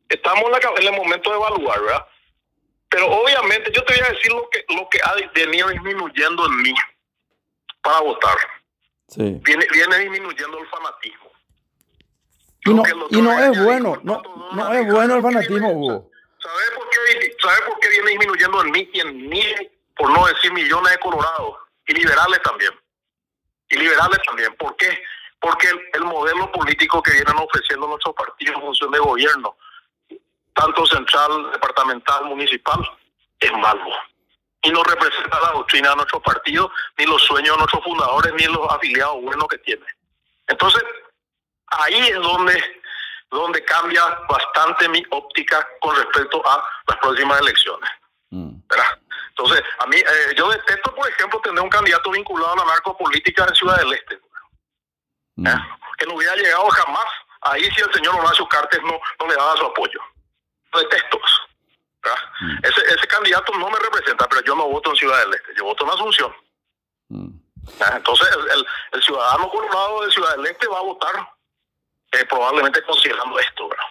Estamos 0.09 0.45
en, 0.79 0.87
el 0.87 0.97
momento 0.97 1.29
de 1.29 1.37
evaluar, 1.37 1.83
¿verdad? 1.83 2.07
Pero 2.89 3.11
obviamente 3.11 3.71
yo 3.75 3.85
te 3.85 3.93
voy 3.93 4.03
a 4.09 4.13
decir 4.15 4.33
lo 4.33 4.49
que, 4.49 4.65
lo 4.75 4.89
que 4.89 4.99
ha 5.05 5.15
venido 5.35 5.69
disminuyendo 5.69 6.47
en 6.47 6.63
mí 6.63 6.75
para 7.83 8.01
votar. 8.01 8.39
Sí. 9.09 9.39
Viene, 9.45 9.67
viene 9.71 9.99
disminuyendo 9.99 10.61
el 10.61 10.67
fanatismo. 10.69 11.31
Y 12.65 12.73
no, 12.73 12.83
y 13.11 13.21
no 13.21 13.39
es 13.39 13.63
bueno, 13.63 14.01
no, 14.03 14.23
no 14.55 14.73
es 14.73 14.91
bueno 14.91 15.17
el 15.17 15.23
fanatismo, 15.23 15.73
Hugo. 15.73 16.11
¿Sabes 16.49 16.71
por, 16.71 16.89
qué, 16.89 17.37
¿Sabe 17.43 17.63
por 17.67 17.79
qué 17.81 17.89
viene 17.91 18.11
disminuyendo 18.11 18.63
en 18.63 18.75
en 18.95 19.29
mí 19.29 19.45
por 19.99 20.11
no 20.11 20.27
decir 20.27 20.53
millones 20.53 20.93
de 20.93 20.99
colorados, 21.01 21.59
y 21.87 21.93
liberales 21.93 22.41
también. 22.43 22.73
Y 23.69 23.77
liberales 23.77 24.19
también. 24.25 24.55
¿Por 24.57 24.77
qué? 24.77 25.03
Porque 25.41 25.69
el, 25.93 26.05
modelo 26.05 26.51
político 26.53 27.03
que 27.03 27.13
vienen 27.13 27.37
ofreciendo 27.37 27.87
nuestros 27.89 28.15
partidos 28.15 28.57
en 28.57 28.63
función 28.63 28.91
de 28.93 28.99
gobierno, 28.99 29.57
tanto 30.55 30.87
central, 30.87 31.51
departamental, 31.53 32.25
municipal, 32.27 32.81
es 33.41 33.53
malo. 33.53 33.85
Y 34.63 34.71
no 34.71 34.83
representa 34.83 35.41
la 35.41 35.53
doctrina 35.53 35.91
de 35.91 35.97
nuestro 35.97 36.21
partido, 36.23 36.71
ni 36.97 37.05
los 37.05 37.23
sueños 37.23 37.57
de 37.57 37.59
nuestros 37.59 37.85
fundadores, 37.85 38.33
ni 38.35 38.45
los 38.45 38.71
afiliados 38.71 39.21
buenos 39.23 39.49
que 39.49 39.59
tiene. 39.59 39.85
Entonces, 40.47 40.83
ahí 41.67 42.09
es 42.09 42.17
donde, 42.17 42.78
donde 43.31 43.63
cambia 43.65 44.05
bastante 44.29 44.89
mi 44.89 45.03
óptica 45.11 45.67
con 45.81 45.95
respecto 45.97 46.43
a 46.47 46.65
las 46.87 46.99
próximas 46.99 47.41
elecciones. 47.41 47.91
Mm. 48.31 48.61
¿verdad? 48.69 48.99
Entonces, 49.31 49.63
a 49.79 49.87
mí, 49.87 49.97
eh, 49.97 50.35
yo 50.37 50.49
detesto, 50.51 50.95
por 50.95 51.09
ejemplo, 51.09 51.41
tener 51.41 51.63
un 51.63 51.71
candidato 51.71 52.11
vinculado 52.11 52.53
a 52.53 52.57
la 52.57 52.65
narcopolítica 52.65 53.45
en 53.45 53.55
Ciudad 53.55 53.79
del 53.79 53.93
Este. 53.93 54.21
Mm. 55.37 55.47
¿Eh? 55.47 55.79
Que 55.97 56.07
no 56.07 56.15
hubiera 56.15 56.35
llegado 56.37 56.69
jamás 56.69 57.07
ahí 57.43 57.65
si 57.71 57.81
el 57.81 57.93
señor 57.93 58.17
Horacio 58.17 58.47
Cartes 58.49 58.81
no, 58.83 58.99
no 59.21 59.29
le 59.29 59.35
daba 59.35 59.57
su 59.57 59.65
apoyo. 59.65 60.01
Detesto 60.75 61.19
mm. 62.41 62.59
ese, 62.63 62.81
ese 62.95 63.07
candidato 63.07 63.53
no 63.55 63.71
me 63.71 63.79
representa, 63.79 64.29
pero 64.29 64.43
yo 64.43 64.55
no 64.55 64.69
voto 64.69 64.91
en 64.91 64.97
Ciudad 64.97 65.19
del 65.21 65.35
Este, 65.35 65.55
yo 65.57 65.65
voto 65.65 65.85
en 65.85 65.91
Asunción. 65.91 66.35
Entonces, 67.95 68.29
el, 68.55 68.67
el, 68.93 69.03
ciudadano 69.03 69.51
colorado 69.51 70.05
de 70.05 70.13
Ciudad 70.13 70.37
del 70.37 70.47
Este 70.47 70.67
va 70.69 70.79
a 70.79 70.83
votar 70.83 71.38
eh, 72.13 72.25
probablemente 72.27 72.83
considerando 72.83 73.39
esto. 73.39 73.69
¿verdad? 73.69 73.85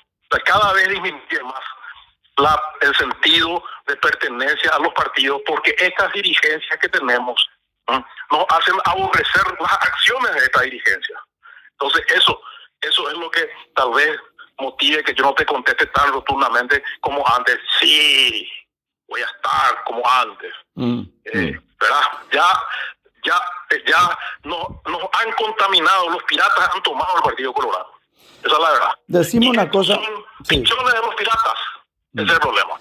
cada 0.45 0.73
vez 0.73 0.89
disminuye 0.89 1.43
más 1.43 1.61
la, 2.37 2.61
el 2.81 2.95
sentido 2.95 3.63
de 3.87 3.95
pertenencia 3.95 4.71
a 4.71 4.79
los 4.79 4.93
partidos, 4.93 5.41
porque 5.45 5.75
estas 5.79 6.11
dirigencias 6.13 6.79
que 6.79 6.89
tenemos 6.89 7.49
nos 7.87 8.45
hacen 8.49 8.75
aborrecer 8.85 9.43
las 9.59 9.71
acciones 9.71 10.33
de 10.33 10.39
esta 10.39 10.61
dirigencia. 10.61 11.17
Entonces, 11.71 12.05
eso, 12.09 12.41
eso 12.81 13.09
es 13.09 13.17
lo 13.17 13.31
que 13.31 13.49
tal 13.75 13.93
vez 13.93 14.19
motive 14.59 15.03
que 15.03 15.13
yo 15.13 15.23
no 15.23 15.33
te 15.33 15.45
conteste 15.45 15.85
tan 15.87 16.11
rotundamente 16.11 16.83
como 16.99 17.23
antes. 17.35 17.57
Sí, 17.79 18.49
voy 19.07 19.21
a 19.21 19.25
estar 19.25 19.83
como 19.85 20.03
antes. 20.09 20.53
Mm, 20.75 21.01
eh, 21.25 21.51
mm. 21.53 21.77
¿Verdad? 21.79 22.01
Ya, 22.31 22.63
ya, 23.23 23.41
ya 23.85 24.19
no, 24.43 24.81
nos 24.85 25.03
han 25.13 25.31
contaminado, 25.33 26.09
los 26.09 26.23
piratas 26.23 26.69
han 26.73 26.83
tomado 26.83 27.17
el 27.17 27.23
Partido 27.23 27.53
Colorado. 27.53 27.96
Esa 28.43 28.55
es 28.55 28.61
la 28.61 28.71
verdad. 28.71 28.89
Decimos 29.07 29.49
una 29.49 29.69
cosa. 29.69 29.95
Son 29.95 30.61
de 30.61 30.61
los 30.61 31.15
piratas. 31.15 31.55
Ese 32.13 32.25
es 32.25 32.33
el 32.33 32.39
problema. 32.39 32.73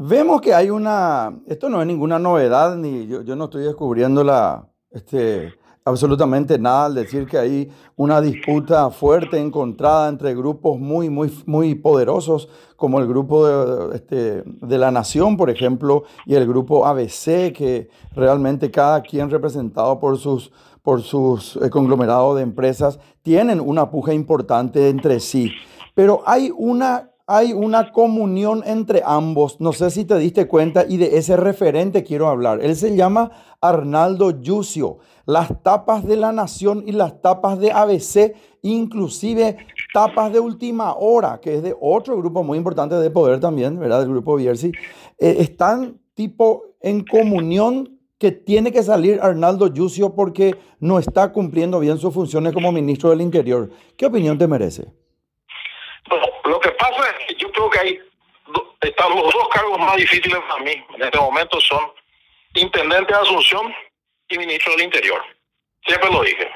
Vemos 0.00 0.40
que 0.40 0.54
hay 0.54 0.70
una, 0.70 1.32
esto 1.48 1.68
no 1.68 1.80
es 1.80 1.86
ninguna 1.86 2.20
novedad, 2.20 2.76
ni 2.76 3.08
yo, 3.08 3.34
no 3.34 3.46
estoy 3.46 3.64
descubriendo 3.64 4.22
la, 4.22 4.64
este, 4.92 5.58
absolutamente 5.84 6.56
nada 6.56 6.86
al 6.86 6.94
decir 6.94 7.26
que 7.26 7.36
hay 7.36 7.72
una 7.96 8.20
disputa 8.20 8.90
fuerte 8.90 9.38
encontrada 9.38 10.08
entre 10.08 10.36
grupos 10.36 10.78
muy, 10.78 11.10
muy, 11.10 11.32
muy 11.46 11.74
poderosos, 11.74 12.48
como 12.76 13.00
el 13.00 13.08
grupo 13.08 13.44
de, 13.44 13.96
este, 13.96 14.42
de 14.44 14.78
la 14.78 14.92
Nación, 14.92 15.36
por 15.36 15.50
ejemplo, 15.50 16.04
y 16.26 16.36
el 16.36 16.46
grupo 16.46 16.86
ABC, 16.86 17.52
que 17.52 17.90
realmente 18.14 18.70
cada 18.70 19.02
quien 19.02 19.30
representado 19.30 19.98
por 19.98 20.16
sus, 20.16 20.52
por 20.88 21.02
sus 21.02 21.56
eh, 21.56 21.68
conglomerados 21.68 22.36
de 22.36 22.42
empresas 22.42 22.98
tienen 23.20 23.60
una 23.60 23.90
puja 23.90 24.14
importante 24.14 24.88
entre 24.88 25.20
sí. 25.20 25.52
Pero 25.94 26.22
hay 26.24 26.50
una 26.56 27.10
hay 27.26 27.52
una 27.52 27.92
comunión 27.92 28.62
entre 28.64 29.02
ambos. 29.04 29.60
No 29.60 29.74
sé 29.74 29.90
si 29.90 30.06
te 30.06 30.16
diste 30.16 30.48
cuenta 30.48 30.86
y 30.88 30.96
de 30.96 31.18
ese 31.18 31.36
referente 31.36 32.04
quiero 32.04 32.28
hablar. 32.28 32.60
Él 32.62 32.74
se 32.74 32.96
llama 32.96 33.30
Arnaldo 33.60 34.40
Yucio. 34.40 35.00
Las 35.26 35.62
tapas 35.62 36.06
de 36.06 36.16
la 36.16 36.32
Nación 36.32 36.84
y 36.86 36.92
las 36.92 37.20
tapas 37.20 37.58
de 37.58 37.70
ABC, 37.70 38.34
inclusive 38.62 39.58
tapas 39.92 40.32
de 40.32 40.40
última 40.40 40.94
hora, 40.94 41.38
que 41.38 41.56
es 41.56 41.62
de 41.62 41.76
otro 41.78 42.16
grupo 42.16 42.42
muy 42.42 42.56
importante 42.56 42.94
de 42.94 43.10
poder 43.10 43.40
también, 43.40 43.78
¿verdad? 43.78 44.00
Del 44.00 44.08
grupo 44.08 44.36
Bierzi, 44.36 44.72
eh, 45.18 45.36
están 45.40 46.00
tipo 46.14 46.62
en 46.80 47.04
comunión 47.04 47.97
que 48.18 48.32
tiene 48.32 48.72
que 48.72 48.82
salir 48.82 49.20
Arnaldo 49.22 49.72
Yucio 49.72 50.14
porque 50.14 50.56
no 50.80 50.98
está 50.98 51.32
cumpliendo 51.32 51.78
bien 51.80 51.98
sus 51.98 52.12
funciones 52.12 52.52
como 52.52 52.72
ministro 52.72 53.10
del 53.10 53.20
Interior. 53.20 53.70
¿Qué 53.96 54.06
opinión 54.06 54.38
te 54.38 54.46
merece? 54.46 54.86
lo 56.44 56.58
que 56.60 56.70
pasa 56.70 57.10
es 57.10 57.26
que 57.26 57.34
yo 57.34 57.52
creo 57.52 57.68
que 57.68 57.78
hay 57.78 58.00
están 58.80 59.10
los 59.10 59.32
dos 59.32 59.48
cargos 59.52 59.78
más 59.78 59.96
difíciles 59.96 60.38
para 60.48 60.62
mí 60.62 60.72
en 60.94 61.02
este 61.02 61.18
momento 61.18 61.60
son 61.60 61.92
intendente 62.54 63.12
de 63.12 63.20
Asunción 63.20 63.74
y 64.28 64.38
ministro 64.38 64.72
del 64.72 64.84
Interior. 64.84 65.20
Siempre 65.86 66.10
lo 66.10 66.22
dije. 66.22 66.50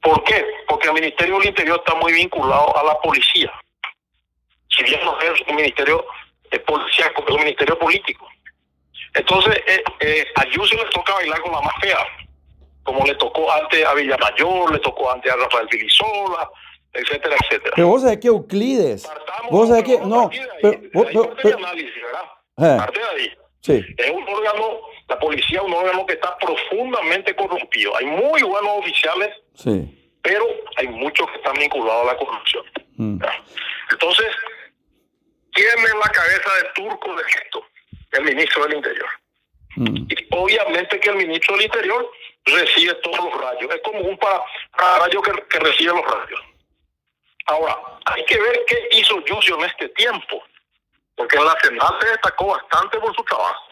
¿Por 0.00 0.22
qué? 0.24 0.44
Porque 0.66 0.88
el 0.88 0.94
Ministerio 0.94 1.38
del 1.38 1.48
Interior 1.48 1.82
está 1.84 1.98
muy 1.98 2.12
vinculado 2.12 2.76
a 2.76 2.82
la 2.82 2.98
policía. 3.00 3.52
Si 4.68 4.82
bien 4.84 5.00
no 5.04 5.18
es 5.20 5.40
un 5.46 5.54
ministerio 5.54 6.04
de 6.50 6.58
policía, 6.60 7.06
es 7.06 7.34
un 7.34 7.40
ministerio 7.40 7.78
político. 7.78 8.26
Entonces, 9.14 9.56
eh, 9.66 9.82
eh, 10.00 10.24
a 10.36 10.46
Yusuf 10.48 10.82
le 10.82 10.90
toca 10.90 11.14
bailar 11.14 11.40
con 11.42 11.52
la 11.52 11.60
más 11.60 11.74
fea, 11.80 11.98
como 12.82 13.04
le 13.04 13.14
tocó 13.16 13.50
antes 13.52 13.84
a 13.84 13.94
Villamayor, 13.94 14.72
le 14.72 14.78
tocó 14.78 15.10
antes 15.10 15.30
a 15.30 15.36
Rafael 15.36 15.68
Filisola, 15.70 16.50
etcétera, 16.92 17.36
etcétera. 17.42 17.72
Pero 17.76 17.88
vos 17.88 18.02
sabés 18.02 18.18
que 18.18 18.28
Euclides. 18.28 19.08
vos 19.50 19.68
sabés 19.68 19.84
que. 19.84 19.98
No. 19.98 20.30
Pero, 20.60 21.34
pero, 21.42 21.58
análisis, 21.58 22.02
¿verdad? 22.02 22.74
Eh. 22.74 22.78
Parte 22.78 23.00
de 23.00 23.06
ahí. 23.06 23.32
Sí. 23.60 23.84
Es 23.96 24.10
un 24.10 24.28
órgano, 24.28 24.80
la 25.08 25.18
policía 25.20 25.58
es 25.58 25.64
un 25.64 25.72
órgano 25.72 26.04
que 26.04 26.14
está 26.14 26.36
profundamente 26.38 27.34
corrompido. 27.36 27.96
Hay 27.96 28.06
muy 28.06 28.42
buenos 28.42 28.78
oficiales, 28.78 29.30
sí. 29.54 30.18
pero 30.20 30.44
hay 30.76 30.88
muchos 30.88 31.30
que 31.30 31.36
están 31.36 31.54
vinculados 31.54 32.08
a 32.08 32.12
la 32.12 32.18
corrupción. 32.18 32.64
Mm. 32.96 33.22
Entonces, 33.92 34.26
¿quién 35.52 35.78
es 35.78 35.94
la 35.94 36.10
cabeza 36.10 36.50
de 36.60 36.68
turco 36.74 37.14
de 37.14 37.22
esto? 37.22 37.64
El 38.12 38.24
ministro 38.24 38.64
del 38.64 38.76
Interior. 38.76 39.08
Mm. 39.76 40.06
Y 40.08 40.26
obviamente 40.30 41.00
que 41.00 41.10
el 41.10 41.16
ministro 41.16 41.56
del 41.56 41.66
Interior 41.66 42.10
recibe 42.44 42.94
todos 42.94 43.18
los 43.18 43.40
rayos. 43.40 43.74
Es 43.74 43.80
como 43.82 44.00
un 44.00 44.18
para, 44.18 44.42
rayo 45.00 45.22
que, 45.22 45.32
que 45.48 45.58
recibe 45.58 45.94
los 45.94 46.04
rayos. 46.04 46.40
Ahora, 47.46 47.76
hay 48.06 48.24
que 48.24 48.40
ver 48.40 48.60
qué 48.66 48.88
hizo 48.92 49.20
Yusio 49.24 49.56
en 49.58 49.64
este 49.64 49.88
tiempo, 49.90 50.42
porque 51.16 51.36
en 51.36 51.44
la 51.44 51.58
Senada 51.60 51.98
se 52.00 52.08
destacó 52.08 52.46
bastante 52.46 52.98
por 52.98 53.14
su 53.16 53.24
trabajo. 53.24 53.64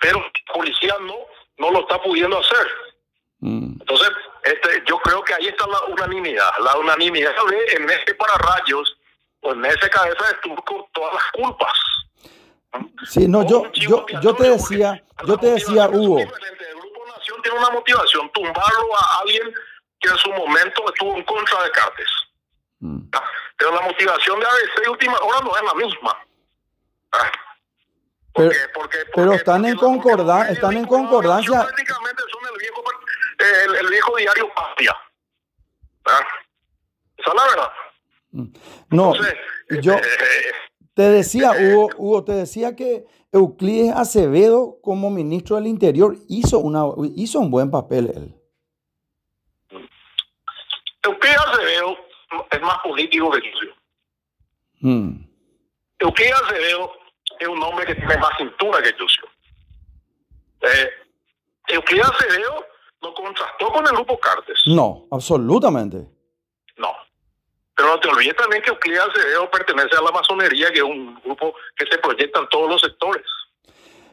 Pero 0.00 0.20
la 0.20 0.54
policía 0.54 0.94
no, 1.00 1.16
no 1.56 1.70
lo 1.70 1.80
está 1.80 2.00
pudiendo 2.02 2.38
hacer. 2.38 2.68
Mm. 3.40 3.80
Entonces, 3.80 4.10
este, 4.44 4.82
yo 4.86 4.98
creo 4.98 5.22
que 5.22 5.34
ahí 5.34 5.46
está 5.46 5.66
la 5.66 5.80
unanimidad. 5.84 6.50
La 6.60 6.76
unanimidad 6.76 7.34
de 7.48 7.76
en 7.76 7.90
ese 7.90 8.14
pararrayos 8.14 8.96
o 9.40 9.52
en 9.52 9.64
ese 9.64 9.90
cabeza 9.90 10.26
de 10.28 10.34
turco 10.42 10.88
todas 10.92 11.14
las 11.14 11.24
culpas. 11.32 11.78
Sí, 13.06 13.26
no, 13.26 13.46
yo, 13.46 13.70
yo, 13.72 14.04
yo 14.20 14.34
te 14.34 14.50
decía, 14.50 15.02
yo 15.26 15.38
te 15.38 15.46
decía, 15.52 15.88
Hugo. 15.88 16.20
El 16.20 16.26
Grupo 16.26 17.06
Nación 17.06 17.42
tiene 17.42 17.58
una 17.58 17.70
motivación, 17.70 18.30
tumbarlo 18.32 18.96
a 18.96 19.20
alguien 19.20 19.54
que 20.00 20.08
en 20.08 20.16
su 20.18 20.30
momento 20.30 20.84
estuvo 20.92 21.16
en 21.16 21.24
contra 21.24 21.62
de 21.62 21.70
Cartes. 21.70 22.10
Mm. 22.80 23.08
Pero 23.56 23.74
la 23.74 23.80
motivación 23.80 24.38
de 24.38 24.46
ABC 24.46 24.90
última 24.90 25.16
ahora 25.16 25.40
no 25.42 25.56
es 25.56 25.62
la 25.64 25.74
misma. 25.74 26.18
Ah. 27.12 27.30
Porque, 28.32 28.56
porque, 28.72 28.98
pero 29.14 29.32
están 29.32 29.64
en 29.64 29.76
concordancia, 29.76 30.52
están 30.52 30.76
en 30.76 30.86
concordancia. 30.86 31.64
Prácticamente 31.64 32.22
son 32.30 32.52
el 32.52 32.58
viejo, 32.60 32.84
el, 33.80 33.88
viejo 33.88 34.16
diario 34.16 34.54
Patria. 34.54 34.96
Esa 37.16 37.30
es 37.30 37.34
la 37.34 37.48
verdad. 37.48 37.72
Mm. 38.30 38.46
No, 38.90 39.14
yo 39.80 39.94
eh, 39.94 40.02
eh, 40.02 40.52
te 40.98 41.08
decía, 41.08 41.52
Hugo, 41.52 41.90
Hugo, 41.96 42.24
te 42.24 42.32
decía 42.32 42.74
que 42.74 43.06
Euclides 43.30 43.94
Acevedo 43.94 44.80
como 44.82 45.10
ministro 45.10 45.54
del 45.54 45.68
Interior 45.68 46.16
hizo, 46.28 46.58
una, 46.58 46.86
hizo 47.14 47.38
un 47.38 47.52
buen 47.52 47.70
papel 47.70 48.10
él. 48.16 48.34
Euclides 51.04 51.38
Acevedo 51.38 51.96
es 52.50 52.60
más 52.62 52.78
político 52.82 53.30
que 53.30 53.40
yo. 53.42 53.70
Mm. 54.80 55.24
Euclides 56.00 56.34
Acevedo 56.34 56.92
es 57.38 57.46
un 57.46 57.62
hombre 57.62 57.86
que 57.86 57.94
tiene 57.94 58.16
más 58.16 58.36
cintura 58.36 58.82
que 58.82 58.90
yo. 58.98 60.68
Eh, 60.68 60.90
Euclides 61.68 62.08
Acevedo 62.08 62.66
no 63.02 63.14
contrastó 63.14 63.68
con 63.68 63.86
el 63.86 63.92
grupo 63.92 64.18
Cartes. 64.18 64.58
No, 64.66 65.06
absolutamente. 65.12 66.08
No. 66.76 66.92
Pero 67.78 67.90
no 67.90 68.00
te 68.00 68.08
olvides 68.08 68.34
también 68.34 68.60
que 68.60 68.70
Euclides 68.70 69.02
Acevedo 69.02 69.48
pertenece 69.52 69.96
a 69.96 70.02
la 70.02 70.10
masonería, 70.10 70.68
que 70.72 70.78
es 70.78 70.84
un 70.84 71.16
grupo 71.24 71.54
que 71.76 71.86
se 71.86 71.96
proyecta 71.98 72.40
en 72.40 72.48
todos 72.48 72.68
los 72.68 72.80
sectores. 72.80 73.22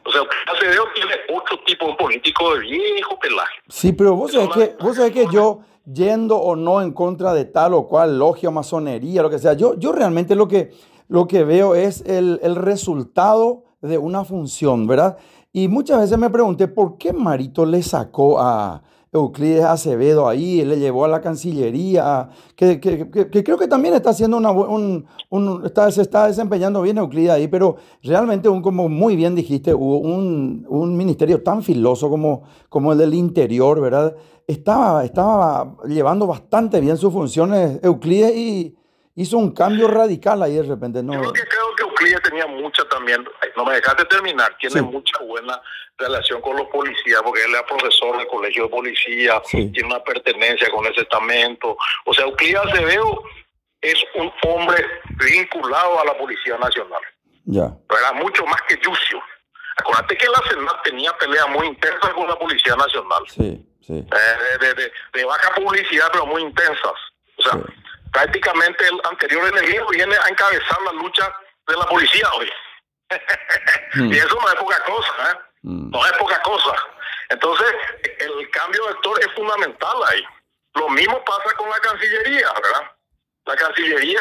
O 0.04 0.12
sea, 0.12 0.22
Acevedo 0.54 0.84
tiene 0.94 1.14
otro 1.36 1.58
tipo 1.66 1.88
de 1.88 1.94
político 1.94 2.54
de 2.54 2.60
viejo 2.60 3.18
pelaje. 3.18 3.56
Sí, 3.68 3.92
pero 3.92 4.14
vos 4.14 4.30
sabés 4.30 4.50
que, 4.50 4.76
vos 4.78 4.94
sabés 4.94 5.10
que 5.10 5.26
yo 5.32 5.62
yendo 5.84 6.36
o 6.36 6.54
no 6.54 6.80
en 6.80 6.92
contra 6.92 7.32
de 7.32 7.44
tal 7.44 7.74
o 7.74 7.88
cual 7.88 8.20
logia, 8.20 8.52
masonería, 8.52 9.22
lo 9.22 9.30
que 9.30 9.40
sea. 9.40 9.54
Yo, 9.54 9.74
yo 9.76 9.90
realmente 9.90 10.36
lo 10.36 10.46
que, 10.46 10.70
lo 11.08 11.26
que 11.26 11.42
veo 11.42 11.74
es 11.74 12.02
el, 12.06 12.38
el 12.44 12.54
resultado 12.54 13.64
de 13.80 13.98
una 13.98 14.24
función, 14.24 14.86
¿verdad? 14.86 15.18
Y 15.52 15.66
muchas 15.66 15.98
veces 15.98 16.16
me 16.18 16.30
pregunté 16.30 16.68
por 16.68 16.98
qué 16.98 17.12
Marito 17.12 17.66
le 17.66 17.82
sacó 17.82 18.38
a, 18.38 18.80
Euclides 19.16 19.64
Acevedo 19.64 20.28
ahí, 20.28 20.64
le 20.64 20.78
llevó 20.78 21.04
a 21.04 21.08
la 21.08 21.20
Cancillería, 21.20 22.28
que, 22.54 22.80
creo 22.80 23.58
que 23.58 23.68
también 23.68 23.94
está 23.94 24.10
haciendo 24.10 24.36
una, 24.36 24.50
un, 24.50 25.06
está, 25.64 25.90
se 25.90 26.02
está 26.02 26.26
desempeñando 26.26 26.82
bien 26.82 26.98
Euclides 26.98 27.30
ahí, 27.30 27.48
pero 27.48 27.76
realmente, 28.02 28.48
un, 28.48 28.62
como 28.62 28.88
muy 28.88 29.16
bien 29.16 29.34
dijiste, 29.34 29.74
hubo 29.74 29.98
un, 29.98 30.66
un, 30.68 30.96
ministerio 30.96 31.42
tan 31.42 31.62
filoso 31.62 32.08
como, 32.08 32.42
como 32.68 32.92
el 32.92 32.98
del 32.98 33.14
interior, 33.14 33.80
¿verdad? 33.80 34.16
Estaba, 34.46 35.04
estaba 35.04 35.76
llevando 35.86 36.26
bastante 36.26 36.80
bien 36.80 36.96
sus 36.96 37.12
funciones 37.12 37.80
Euclides 37.82 38.36
y 38.36 38.76
hizo 39.16 39.38
un 39.38 39.50
cambio 39.50 39.88
radical 39.88 40.42
ahí 40.42 40.54
de 40.54 40.62
repente. 40.62 41.02
¿no? 41.02 41.14
Yo 41.14 41.20
creo 41.20 41.32
que 41.32 41.56
Euclides 41.96 42.22
tenía 42.22 42.46
mucha 42.46 42.84
también, 42.88 43.26
no 43.56 43.64
me 43.64 43.74
dejaste 43.74 44.04
terminar, 44.04 44.54
tiene 44.58 44.82
mucha 44.82 45.18
buena 45.20 45.60
relación 45.96 46.40
con 46.42 46.56
los 46.56 46.66
policías, 46.68 47.22
porque 47.22 47.42
él 47.44 47.54
es 47.54 47.62
profesor 47.62 48.18
del 48.18 48.26
colegio 48.26 48.64
de 48.64 48.68
policía, 48.68 49.40
tiene 49.50 49.84
una 49.84 50.02
pertenencia 50.04 50.70
con 50.70 50.86
ese 50.86 51.02
estamento. 51.02 51.76
O 52.04 52.12
sea, 52.12 52.26
Euclides 52.26 52.60
Acevedo 52.60 53.22
es 53.80 54.04
un 54.14 54.32
hombre 54.42 54.84
vinculado 55.08 56.00
a 56.00 56.04
la 56.04 56.18
Policía 56.18 56.58
Nacional. 56.58 57.00
Ya. 57.44 57.70
Era 57.98 58.12
mucho 58.12 58.44
más 58.46 58.60
que 58.68 58.76
Yucio. 58.76 59.22
Acuérdate 59.78 60.16
que 60.16 60.26
la 60.26 60.42
Senat 60.48 60.82
tenía 60.82 61.16
peleas 61.18 61.48
muy 61.50 61.66
intensas 61.66 62.12
con 62.12 62.28
la 62.28 62.36
Policía 62.36 62.76
Nacional. 62.76 63.22
Sí, 63.28 63.64
sí. 63.86 63.94
Eh, 63.94 64.58
de, 64.60 64.74
de, 64.74 64.92
de, 65.12 65.24
baja 65.24 65.54
publicidad, 65.54 66.08
pero 66.12 66.26
muy 66.26 66.42
intensas. 66.42 66.94
O 67.38 67.42
sea, 67.42 67.60
prácticamente 68.12 68.86
el 68.88 69.00
anterior 69.08 69.48
enemigo 69.48 69.86
viene 69.90 70.16
a 70.16 70.28
encabezar 70.28 70.80
la 70.82 70.92
lucha 70.92 71.32
de 71.66 71.76
la 71.76 71.86
policía 71.86 72.28
hoy. 72.34 72.50
Mm. 73.94 74.12
y 74.12 74.18
eso 74.18 74.38
no 74.40 74.48
es 74.48 74.54
poca 74.56 74.82
cosa, 74.84 75.32
¿eh? 75.32 75.38
Mm. 75.62 75.90
No 75.90 76.06
es 76.06 76.12
poca 76.12 76.40
cosa. 76.42 76.74
Entonces, 77.28 77.74
el 78.20 78.50
cambio 78.50 78.84
de 78.84 78.90
actor 78.90 79.20
es 79.20 79.32
fundamental 79.34 79.96
ahí. 80.08 80.24
Lo 80.74 80.88
mismo 80.90 81.24
pasa 81.24 81.54
con 81.56 81.68
la 81.70 81.78
Cancillería, 81.80 82.52
¿verdad? 82.52 82.92
La 83.46 83.56
Cancillería, 83.56 84.20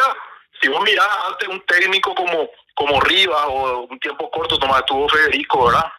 si 0.62 0.70
vos 0.70 0.82
mirás 0.84 1.08
antes 1.28 1.48
un 1.48 1.62
técnico 1.66 2.16
como, 2.16 2.50
como 2.76 3.02
Rivas 3.02 3.46
o 3.48 3.82
un 3.82 4.00
tiempo 4.00 4.32
corto, 4.32 4.58
nomás 4.58 4.80
estuvo 4.80 5.10
Federico, 5.10 5.66
¿verdad? 5.66 5.92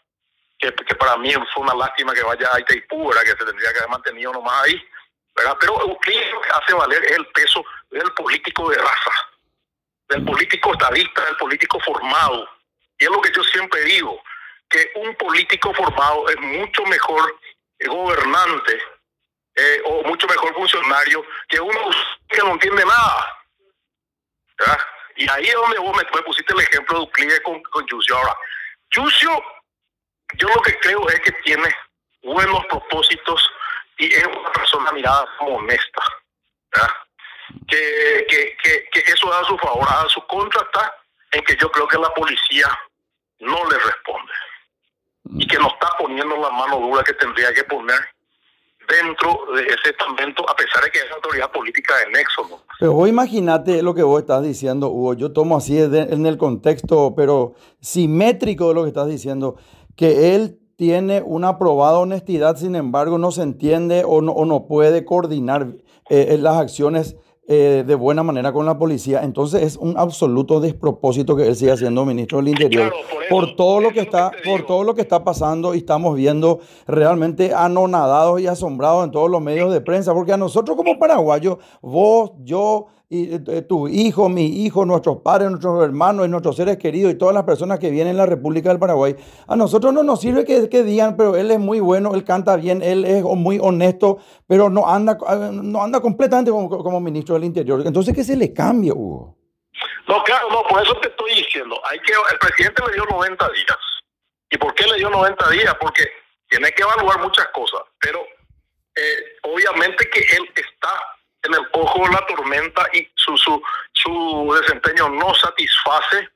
Que, 0.59 0.73
que 0.73 0.95
para 0.95 1.17
mí 1.19 1.33
fue 1.53 1.63
una 1.63 1.75
lástima 1.75 2.15
que 2.15 2.23
vaya 2.23 2.49
a 2.53 2.61
Itaipú, 2.61 3.09
¿verdad? 3.09 3.23
Que 3.23 3.31
se 3.31 3.45
tendría 3.45 3.73
que 3.73 3.79
haber 3.79 3.91
mantenido 3.91 4.33
nomás 4.33 4.65
ahí, 4.65 4.83
¿verdad? 5.35 5.57
Pero 5.61 5.79
lo 5.87 5.99
que 5.99 6.33
hace 6.53 6.73
valer 6.73 7.05
es 7.05 7.13
el 7.13 7.27
peso 7.27 7.63
del 7.91 8.11
político 8.15 8.71
de 8.71 8.79
raza, 8.79 9.13
del 10.09 10.25
político 10.25 10.73
estadista, 10.73 11.25
del 11.25 11.37
político 11.37 11.81
formado. 11.81 12.49
Y 12.99 13.05
es 13.05 13.11
lo 13.11 13.21
que 13.21 13.33
yo 13.33 13.43
siempre 13.45 13.81
digo 13.83 14.23
que 14.69 14.91
un 14.97 15.15
político 15.17 15.73
formado 15.75 16.29
es 16.29 16.39
mucho 16.41 16.83
mejor 16.85 17.39
gobernante 17.87 18.81
eh, 19.55 19.83
o 19.85 20.03
mucho 20.05 20.27
mejor 20.27 20.55
funcionario 20.55 21.25
que 21.49 21.61
uno 21.61 21.91
que 22.29 22.39
no 22.39 22.53
entiende 22.53 22.85
nada. 22.85 23.37
Y 25.17 25.29
ahí 25.31 25.45
es 25.45 25.55
donde 25.55 25.79
vos 25.79 25.97
me, 25.97 26.23
pusiste 26.23 26.53
el 26.53 26.61
ejemplo 26.61 26.99
de 26.99 27.05
Euclides 27.05 27.41
con, 27.41 27.63
con. 27.63 27.87
Ahora, 28.15 28.37
Yucio, 28.91 29.43
yo 30.35 30.49
lo 30.49 30.61
que 30.63 30.79
creo 30.81 31.09
es 31.09 31.21
que 31.21 31.33
tiene 31.45 31.75
buenos 32.23 32.65
propósitos 32.67 33.51
y 33.99 34.13
es 34.13 34.27
una 34.27 34.53
persona 34.53 34.93
mirada 34.93 35.27
como 35.39 35.57
honesta. 35.57 36.03
Que, 37.69 38.27
que, 38.29 38.57
que, 38.93 39.13
eso 39.13 39.29
da 39.31 39.41
a 39.41 39.45
su 39.45 39.57
favor, 39.59 39.87
a 39.89 40.09
su 40.09 40.21
contra 40.27 40.63
está 40.63 40.93
en 41.33 41.45
que 41.45 41.57
yo 41.61 41.71
creo 41.71 41.87
que 41.87 41.99
la 41.99 42.13
policía 42.15 42.67
no 43.41 43.65
le 43.69 43.79
responde 43.79 44.33
y 45.39 45.47
que 45.47 45.59
no 45.59 45.69
está 45.69 45.89
poniendo 45.99 46.37
la 46.37 46.51
mano 46.51 46.81
dura 46.81 47.03
que 47.05 47.13
tendría 47.15 47.53
que 47.53 47.65
poner 47.65 48.01
dentro 48.89 49.39
de 49.55 49.63
ese 49.63 49.91
estamento, 49.91 50.49
a 50.49 50.55
pesar 50.55 50.85
de 50.85 50.91
que 50.91 50.99
es 50.99 51.11
autoridad 51.13 51.51
política 51.51 51.95
de 51.99 52.13
nexo. 52.13 52.63
Pero 52.79 52.93
vos 52.93 53.09
imagínate 53.09 53.83
lo 53.83 53.95
que 53.95 54.03
vos 54.03 54.21
estás 54.21 54.43
diciendo, 54.43 54.89
Hugo. 54.89 55.15
Yo 55.15 55.33
tomo 55.33 55.57
así 55.57 55.79
en 55.79 56.27
el 56.27 56.39
contexto, 56.39 57.15
pero 57.17 57.55
simétrico 57.81 58.69
de 58.69 58.75
lo 58.75 58.83
que 58.83 58.89
estás 58.89 59.09
diciendo, 59.09 59.57
que 59.97 60.35
él 60.35 60.59
tiene 60.77 61.23
una 61.23 61.59
probada 61.59 61.99
honestidad, 61.99 62.57
sin 62.57 62.77
embargo, 62.77 63.19
no 63.19 63.33
se 63.33 63.43
entiende 63.43 64.05
o 64.07 64.21
no, 64.21 64.67
puede 64.69 65.05
coordinar 65.05 65.69
eh, 66.11 66.37
las 66.39 66.57
acciones 66.57 67.17
eh, 67.49 67.85
de 67.87 67.95
buena 67.95 68.25
manera 68.25 68.53
con 68.53 68.67
la 68.67 68.77
policía. 68.77 69.23
Entonces 69.23 69.63
es 69.63 69.77
un 69.77 69.97
absoluto 69.97 70.59
despropósito 70.59 71.37
que 71.37 71.47
él 71.47 71.55
siga 71.55 71.77
siendo 71.77 72.05
ministro 72.05 72.39
del 72.39 72.49
Interior 72.49 72.93
por, 73.31 73.55
todo 73.55 73.81
lo 73.81 73.91
que 73.91 74.01
está, 74.01 74.33
por 74.45 74.67
todo 74.67 74.83
lo 74.83 74.95
que 74.97 75.03
está 75.03 75.23
pasando 75.23 75.75
y 75.75 75.79
estamos 75.79 76.17
viendo 76.17 76.59
realmente 76.89 77.55
anonadados 77.55 78.41
y 78.41 78.49
asombrados 78.49 79.05
en 79.05 79.13
todos 79.13 79.31
los 79.31 79.41
medios 79.41 79.73
de 79.73 79.81
prensa, 79.81 80.13
porque 80.13 80.33
a 80.33 80.37
nosotros 80.37 80.77
como 80.77 80.99
paraguayos, 80.99 81.59
vos, 81.81 82.33
yo, 82.43 82.87
tu 83.69 83.87
hijo, 83.87 84.29
mi 84.29 84.65
hijo, 84.65 84.85
nuestros 84.85 85.19
padres, 85.19 85.49
nuestros 85.51 85.85
hermanos 85.85 86.27
y 86.27 86.29
nuestros 86.29 86.57
seres 86.57 86.77
queridos 86.77 87.13
y 87.13 87.19
todas 87.19 87.35
las 87.35 87.45
personas 87.45 87.79
que 87.79 87.91
vienen 87.91 88.13
en 88.13 88.17
la 88.17 88.27
República 88.27 88.69
del 88.71 88.81
Paraguay, 88.81 89.15
a 89.47 89.55
nosotros 89.55 89.93
no 89.93 90.03
nos 90.03 90.21
sirve 90.21 90.45
que, 90.45 90.69
que 90.69 90.83
digan, 90.83 91.17
pero 91.17 91.37
él 91.37 91.51
es 91.51 91.61
muy 91.61 91.79
bueno, 91.79 92.15
él 92.15 92.25
canta 92.25 92.57
bien, 92.57 92.83
él 92.83 93.05
es 93.05 93.23
muy 93.23 93.59
honesto, 93.61 94.19
pero 94.49 94.69
no 94.71 94.89
anda, 94.89 95.17
no 95.53 95.83
anda 95.83 96.01
completamente 96.01 96.51
como, 96.51 96.69
como 96.69 97.01
ministro 97.01 97.37
del 97.37 97.45
Interior. 97.45 97.83
Entonces, 97.87 98.13
¿qué 98.13 98.25
se 98.25 98.37
le 98.37 98.53
cambia, 98.53 98.93
Hugo? 98.93 99.37
No, 100.09 100.23
claro, 100.25 100.49
no, 100.51 100.63
por 100.65 100.83
eso 100.83 100.99
te 101.01 101.09
estoy 101.09 101.35
diciendo. 101.35 101.81
Hay 101.85 101.99
que, 102.01 102.13
el 102.13 102.39
presidente 102.39 102.83
le 102.87 102.95
dio 102.95 103.05
90 103.05 103.49
días. 103.51 103.79
¿Y 104.51 104.59
por 104.59 104.75
qué 104.75 104.85
le 104.87 104.97
dio 104.97 105.11
90 105.11 105.51
días? 105.51 105.75
Porque 105.81 106.05
tiene 106.49 106.71
que 106.73 106.83
evaluar 106.83 107.21
muchas 107.21 107.47
cosas, 107.49 107.83
pero 108.01 108.21
eh, 108.97 109.39
obviamente 109.43 110.09
que 110.11 110.21
él 110.37 110.49
está 110.55 111.16
el 111.55 111.69
ojo 111.73 112.05
de 112.05 112.13
la 112.13 112.27
tormenta 112.27 112.87
y 112.93 113.09
su, 113.15 113.37
su, 113.37 113.63
su 113.93 114.59
desempeño 114.61 115.09
no 115.09 115.35
satisface, 115.35 116.29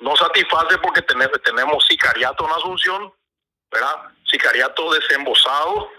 no 0.00 0.16
satisface 0.16 0.78
porque 0.78 1.02
tenemos, 1.02 1.40
tenemos 1.42 1.84
sicariato 1.86 2.44
en 2.46 2.52
Asunción, 2.52 3.12
¿verdad? 3.70 3.96
Sicariato 4.24 4.92
desembosado. 4.92 5.90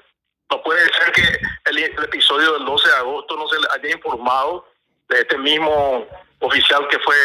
No 0.49 0.61
puede 0.63 0.83
ser 0.93 1.11
que 1.13 1.39
el, 1.65 1.77
episodio 1.77 2.53
del 2.53 2.65
12 2.65 2.89
de 2.89 2.95
agosto 2.95 3.37
no 3.37 3.47
se 3.47 3.59
le 3.59 3.67
haya 3.71 3.95
informado 3.95 4.67
de 5.07 5.21
este 5.21 5.37
mismo 5.37 6.07
oficial 6.39 6.87
que 6.87 6.99
fue 6.99 7.15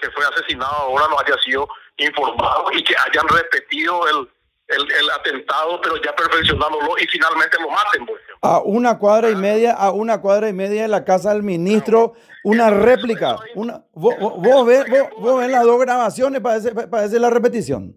que 0.00 0.10
fue 0.12 0.24
asesinado 0.24 0.72
ahora 0.72 1.06
no 1.08 1.18
haya 1.18 1.36
sido 1.42 1.68
informado 1.98 2.72
y 2.72 2.82
que 2.82 2.94
hayan 2.96 3.28
repetido 3.28 4.08
el, 4.08 4.28
el, 4.72 5.10
atentado, 5.10 5.80
pero 5.80 5.96
ya 6.02 6.14
perfeccionándolo 6.14 6.98
y 6.98 7.06
finalmente 7.06 7.58
lo 7.60 7.70
maten. 7.70 8.06
Pues. 8.06 8.20
A 8.42 8.60
una 8.60 8.98
cuadra 8.98 9.30
y 9.30 9.36
media, 9.36 9.72
a 9.72 9.90
una 9.90 10.20
cuadra 10.20 10.48
y 10.48 10.52
media 10.52 10.82
de 10.82 10.88
la 10.88 11.04
casa 11.04 11.32
del 11.32 11.42
ministro, 11.42 12.14
una 12.44 12.70
réplica. 12.70 13.36
Una, 13.54 13.84
vos, 13.92 14.14
vos, 14.18 14.66
ves, 14.66 14.84
vos, 15.18 15.40
ves 15.40 15.50
las 15.50 15.64
dos 15.64 15.80
grabaciones, 15.80 16.40
parece, 16.40 16.72
parece 16.74 17.18
la 17.18 17.30
repetición. 17.30 17.94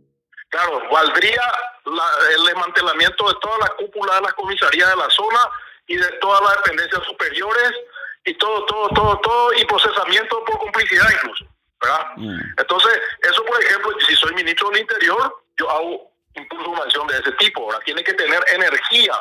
Claro, 0.50 0.82
valdría 0.92 1.42
el 2.36 2.46
desmantelamiento 2.46 3.28
de 3.28 3.34
toda 3.42 3.58
la 3.60 3.70
cúpula 3.78 4.16
de 4.16 4.22
las 4.22 4.34
comisarías 4.34 4.90
de 4.90 4.96
la 4.96 5.10
zona 5.10 5.50
y 5.88 5.98
de 5.98 6.08
todas 6.22 6.42
las 6.42 6.56
dependencias 6.58 7.04
superiores 7.04 7.72
y 8.26 8.34
todo, 8.38 8.66
todo, 8.66 8.90
todo, 8.90 9.20
todo, 9.20 9.54
y 9.54 9.66
procesamiento 9.66 10.44
por 10.46 10.58
complicidad 10.60 11.06
incluso. 11.12 11.46
¿verdad? 11.82 12.06
Mm. 12.18 12.40
Entonces, 12.58 13.00
eso 13.22 13.44
por 13.46 13.62
ejemplo, 13.64 13.92
si 14.08 14.16
soy 14.16 14.34
ministro 14.34 14.70
del 14.70 14.82
Interior, 14.82 15.44
yo 15.58 15.70
hago 15.70 16.12
impulso 16.36 16.70
una 16.70 16.84
acción 16.84 17.08
de 17.08 17.18
ese 17.18 17.32
tipo. 17.34 17.64
Ahora 17.64 17.80
tiene 17.86 18.04
que 18.04 18.14
tener 18.14 18.44
energía 18.52 19.14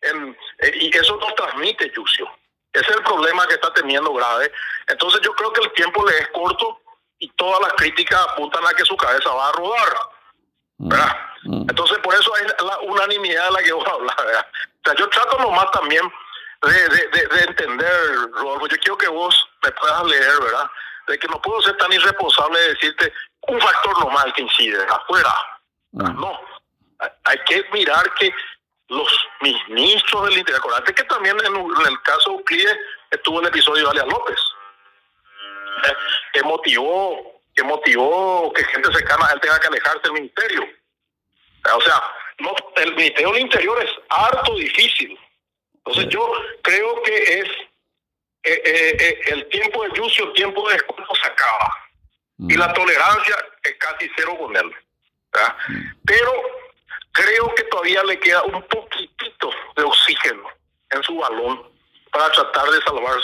en, 0.00 0.36
eh, 0.58 0.72
y 0.74 0.96
eso 0.96 1.16
no 1.16 1.32
transmite 1.34 1.90
Yucio. 1.94 2.28
Ese 2.72 2.90
es 2.90 2.96
el 2.96 3.02
problema 3.02 3.46
que 3.46 3.54
está 3.54 3.72
teniendo 3.72 4.12
grave. 4.12 4.52
Entonces 4.86 5.20
yo 5.22 5.32
creo 5.34 5.52
que 5.52 5.62
el 5.62 5.72
tiempo 5.72 6.04
le 6.06 6.18
es 6.18 6.28
corto 6.28 6.80
y 7.18 7.28
todas 7.30 7.60
las 7.60 7.72
críticas 7.74 8.20
apuntan 8.28 8.64
a 8.66 8.74
que 8.74 8.84
su 8.84 8.96
cabeza 8.96 9.30
va 9.30 9.48
a 9.48 9.52
rodar. 9.52 9.94
Mm, 10.78 10.88
¿verdad? 10.88 11.16
Mm. 11.44 11.66
Entonces 11.68 11.98
por 11.98 12.14
eso 12.14 12.32
hay 12.34 12.46
la 12.64 12.78
unanimidad 12.80 13.46
de 13.46 13.52
la 13.52 13.62
que 13.62 13.72
vos 13.72 13.86
hablas. 13.92 14.16
¿verdad? 14.16 14.46
O 14.52 14.88
sea, 14.88 14.94
yo 14.94 15.08
trato 15.08 15.38
nomás 15.38 15.70
también 15.72 16.12
de, 16.62 16.88
de, 16.88 17.26
de, 17.26 17.44
entender, 17.44 17.90
Rodolfo. 18.32 18.66
Yo 18.66 18.76
quiero 18.78 18.98
que 18.98 19.08
vos 19.08 19.48
me 19.62 19.70
puedas 19.72 20.04
leer, 20.04 20.40
¿verdad? 20.40 20.70
De 21.06 21.18
que 21.18 21.28
no 21.28 21.40
puedo 21.40 21.62
ser 21.62 21.76
tan 21.76 21.92
irresponsable 21.92 22.60
de 22.60 22.68
decirte 22.74 23.12
un 23.42 23.60
factor 23.60 23.98
normal 24.00 24.32
que 24.34 24.42
incide 24.42 24.84
afuera. 24.84 25.34
Mm. 25.92 26.20
No, 26.20 26.40
hay 27.24 27.38
que 27.46 27.64
mirar 27.72 28.12
que 28.14 28.32
los 28.88 29.28
ministros 29.70 30.28
del 30.28 30.38
Interior, 30.38 30.60
acordate 30.60 30.94
que 30.94 31.04
también 31.04 31.36
en, 31.44 31.54
el 31.54 32.02
caso 32.02 32.42
CLIE 32.44 32.66
estuvo 33.10 33.40
el 33.40 33.46
episodio 33.48 33.84
de 33.84 33.90
Alia 33.90 34.06
López, 34.06 34.38
eh, 35.86 35.94
que 36.32 36.42
motivó 36.42 37.38
que 37.54 37.64
motivó 37.64 38.52
que 38.52 38.62
gente 38.64 38.92
cercana 38.92 39.30
él 39.34 39.40
tenga 39.40 39.58
que 39.58 39.66
alejarse 39.66 40.00
del 40.04 40.12
ministerio. 40.12 40.64
O 41.74 41.80
sea, 41.80 42.00
no, 42.38 42.54
el 42.76 42.94
Ministerio 42.94 43.32
del 43.32 43.42
Interior 43.42 43.82
es 43.82 43.90
harto 44.08 44.54
difícil. 44.54 45.18
Entonces 45.74 46.08
yo 46.08 46.32
creo 46.62 47.02
que 47.02 47.40
es 47.40 47.48
eh, 48.44 48.62
eh, 48.64 49.20
el 49.26 49.48
tiempo 49.48 49.82
de 49.82 49.90
Yucio, 49.96 50.26
el 50.26 50.32
tiempo 50.34 50.68
de 50.68 50.74
descuento 50.74 51.12
se 51.20 51.26
acaba. 51.26 51.74
Y 52.48 52.56
la 52.56 52.68
mm. 52.68 52.74
tolerancia 52.74 53.36
es 53.64 53.74
casi 53.74 54.08
cero 54.16 54.36
con 54.38 54.56
él. 54.56 54.72
Pero 56.04 56.30
creo 57.12 57.54
que 57.54 57.64
todavía 57.64 58.02
le 58.04 58.18
queda 58.18 58.42
un 58.44 58.62
poquitito 58.62 59.50
de 59.76 59.82
oxígeno 59.82 60.42
en 60.90 61.02
su 61.02 61.16
balón 61.16 61.60
para 62.12 62.30
tratar 62.32 62.70
de 62.70 62.80
salvar 62.86 63.14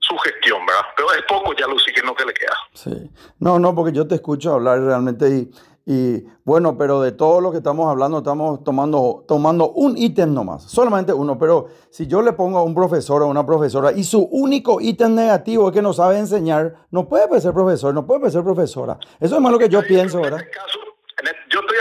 su 0.00 0.16
gestión, 0.18 0.64
¿verdad? 0.66 0.82
Pero 0.96 1.12
es 1.12 1.22
poco 1.28 1.54
ya 1.54 1.66
el 1.66 1.72
oxígeno 1.72 2.14
que 2.14 2.24
le 2.24 2.34
queda. 2.34 2.56
Sí. 2.74 3.10
No, 3.38 3.58
no, 3.58 3.74
porque 3.74 3.92
yo 3.92 4.06
te 4.06 4.16
escucho 4.16 4.52
hablar 4.52 4.80
realmente 4.80 5.28
y, 5.28 5.50
y 5.86 6.24
bueno, 6.44 6.76
pero 6.76 7.00
de 7.00 7.12
todo 7.12 7.40
lo 7.40 7.50
que 7.50 7.58
estamos 7.58 7.88
hablando, 7.88 8.18
estamos 8.18 8.64
tomando, 8.64 9.24
tomando 9.28 9.70
un 9.70 9.96
ítem 9.96 10.32
nomás, 10.34 10.64
solamente 10.64 11.12
uno. 11.12 11.38
Pero 11.38 11.68
si 11.90 12.06
yo 12.06 12.20
le 12.20 12.32
pongo 12.32 12.58
a 12.58 12.62
un 12.62 12.74
profesor 12.74 13.22
o 13.22 13.26
una 13.28 13.46
profesora 13.46 13.92
y 13.92 14.02
su 14.02 14.22
único 14.22 14.80
ítem 14.80 15.14
negativo 15.14 15.68
es 15.68 15.74
que 15.74 15.82
no 15.82 15.92
sabe 15.92 16.18
enseñar, 16.18 16.74
no 16.90 17.08
puede 17.08 17.40
ser 17.40 17.52
profesor, 17.52 17.94
no 17.94 18.06
puede 18.06 18.30
ser 18.30 18.42
profesora. 18.42 18.98
Eso 19.20 19.36
es 19.36 19.40
más 19.40 19.52
lo 19.52 19.58
que 19.58 19.68
yo 19.68 19.82
pienso, 19.82 20.20
¿verdad? 20.20 20.40
Este 20.40 20.58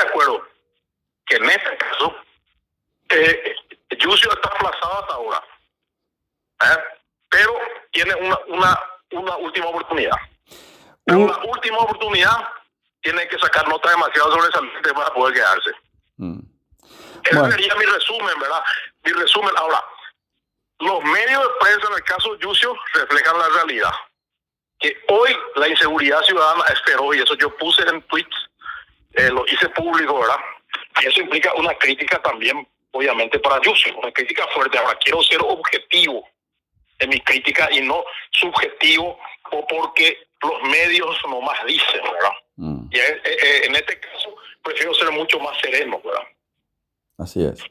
de 0.02 0.10
acuerdo 0.10 0.48
que 1.26 1.36
en 1.36 1.50
este 1.50 1.78
caso, 1.78 2.16
eh, 3.10 3.56
está 3.90 4.50
aplazado 4.50 5.00
hasta 5.02 5.14
ahora, 5.14 5.44
¿eh? 6.64 6.78
pero 7.30 7.54
tiene 7.92 8.16
una, 8.16 8.38
una, 8.48 8.80
una 9.12 9.38
última 9.38 9.68
oportunidad. 9.68 10.18
Pero 11.06 11.20
una 11.20 11.38
última 11.46 11.78
oportunidad 11.80 12.48
tiene 13.02 13.28
que 13.28 13.38
sacar 13.40 13.68
nota 13.68 13.90
demasiado 13.90 14.32
sobresaliente 14.34 14.94
para 14.94 15.14
poder 15.14 15.34
quedarse. 15.34 15.72
Mm. 16.18 16.40
Ese 17.24 17.52
sería 17.52 17.76
mi 17.76 17.86
resumen, 17.86 18.40
¿verdad? 18.40 18.64
Mi 19.04 19.12
resumen. 19.14 19.52
Ahora, 19.58 19.84
los 20.80 21.04
medios 21.04 21.44
de 21.44 21.50
prensa 21.60 21.88
en 21.88 21.94
el 21.94 22.04
caso 22.04 22.34
de 22.34 22.40
Yucio 22.40 22.76
reflejan 22.94 23.40
la 23.40 23.50
realidad. 23.50 23.94
Que 24.80 24.96
hoy 25.10 25.36
la 25.56 25.68
inseguridad 25.68 26.22
ciudadana 26.24 26.64
es 26.74 26.82
feroz 26.82 27.16
y 27.16 27.20
eso 27.20 27.36
yo 27.36 27.56
puse 27.58 27.84
en 27.88 28.02
tweets 28.04 28.51
eh, 29.14 29.30
lo 29.30 29.46
hice 29.46 29.70
público, 29.70 30.20
¿verdad? 30.20 30.40
Y 31.02 31.08
eso 31.08 31.22
implica 31.22 31.54
una 31.56 31.74
crítica 31.76 32.22
también, 32.22 32.68
obviamente, 32.92 33.40
para 33.40 33.62
Yusuf, 33.62 33.94
una 33.98 34.12
crítica 34.12 34.48
fuerte. 34.54 34.78
Ahora, 34.78 34.98
quiero 35.04 35.22
ser 35.24 35.40
objetivo 35.42 36.28
en 37.00 37.10
mi 37.10 37.20
crítica 37.22 37.70
y 37.72 37.82
no 37.82 38.04
subjetivo 38.32 39.18
o 39.52 39.68
porque 39.68 40.18
los 40.42 40.72
medios 40.72 41.18
nomás 41.30 41.58
dicen, 41.68 42.02
¿verdad? 42.04 42.32
Mm. 42.56 42.88
Y 42.92 42.98
eh, 42.98 43.22
eh, 43.26 43.62
en 43.66 43.76
este 43.76 44.00
caso 44.00 44.36
prefiero 44.64 44.94
ser 44.94 45.12
mucho 45.12 45.40
más 45.40 45.58
sereno, 45.62 46.00
¿verdad? 46.04 46.24
Así 47.18 47.44
es. 47.44 47.64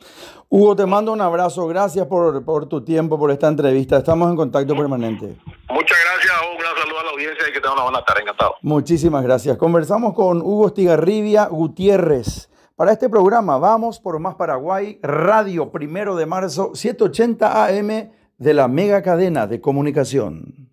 Hugo, 0.49 0.77
te 0.77 0.87
mando 0.87 1.13
un 1.13 1.21
abrazo. 1.21 1.67
Gracias 1.67 2.07
por, 2.07 2.45
por 2.45 2.69
tu 2.69 2.85
tiempo, 2.85 3.19
por 3.19 3.33
esta 3.33 3.49
entrevista. 3.49 3.97
Estamos 3.99 4.31
en 4.31 4.37
contacto 4.37 4.77
permanente. 4.77 5.37
Muchas 5.73 5.99
gracias, 6.05 6.33
un 6.51 6.59
gran 6.59 6.77
saludo 6.77 7.01
a 7.01 7.05
la 7.05 7.11
audiencia 7.11 7.49
y 7.49 7.53
que 7.53 7.61
tengan 7.61 7.75
una 7.75 7.85
buena 7.85 8.05
tarde, 8.05 8.23
encantado. 8.23 8.57
Muchísimas 8.63 9.23
gracias. 9.23 9.57
Conversamos 9.57 10.15
con 10.15 10.43
Hugo 10.43 10.69
Estigarribia 10.69 11.47
Gutiérrez. 11.47 12.51
Para 12.77 12.93
este 12.93 13.09
programa 13.09 13.59
vamos 13.59 14.01
por 14.01 14.19
Más 14.19 14.35
Paraguay, 14.35 14.99
Radio 15.03 15.71
Primero 15.71 16.17
de 16.17 16.27
Marzo, 16.27 16.75
780 16.75 17.67
AM 17.67 18.11
de 18.39 18.55
la 18.55 18.69
mega 18.69 19.03
cadena 19.03 19.47
de 19.47 19.61
comunicación. 19.61 20.70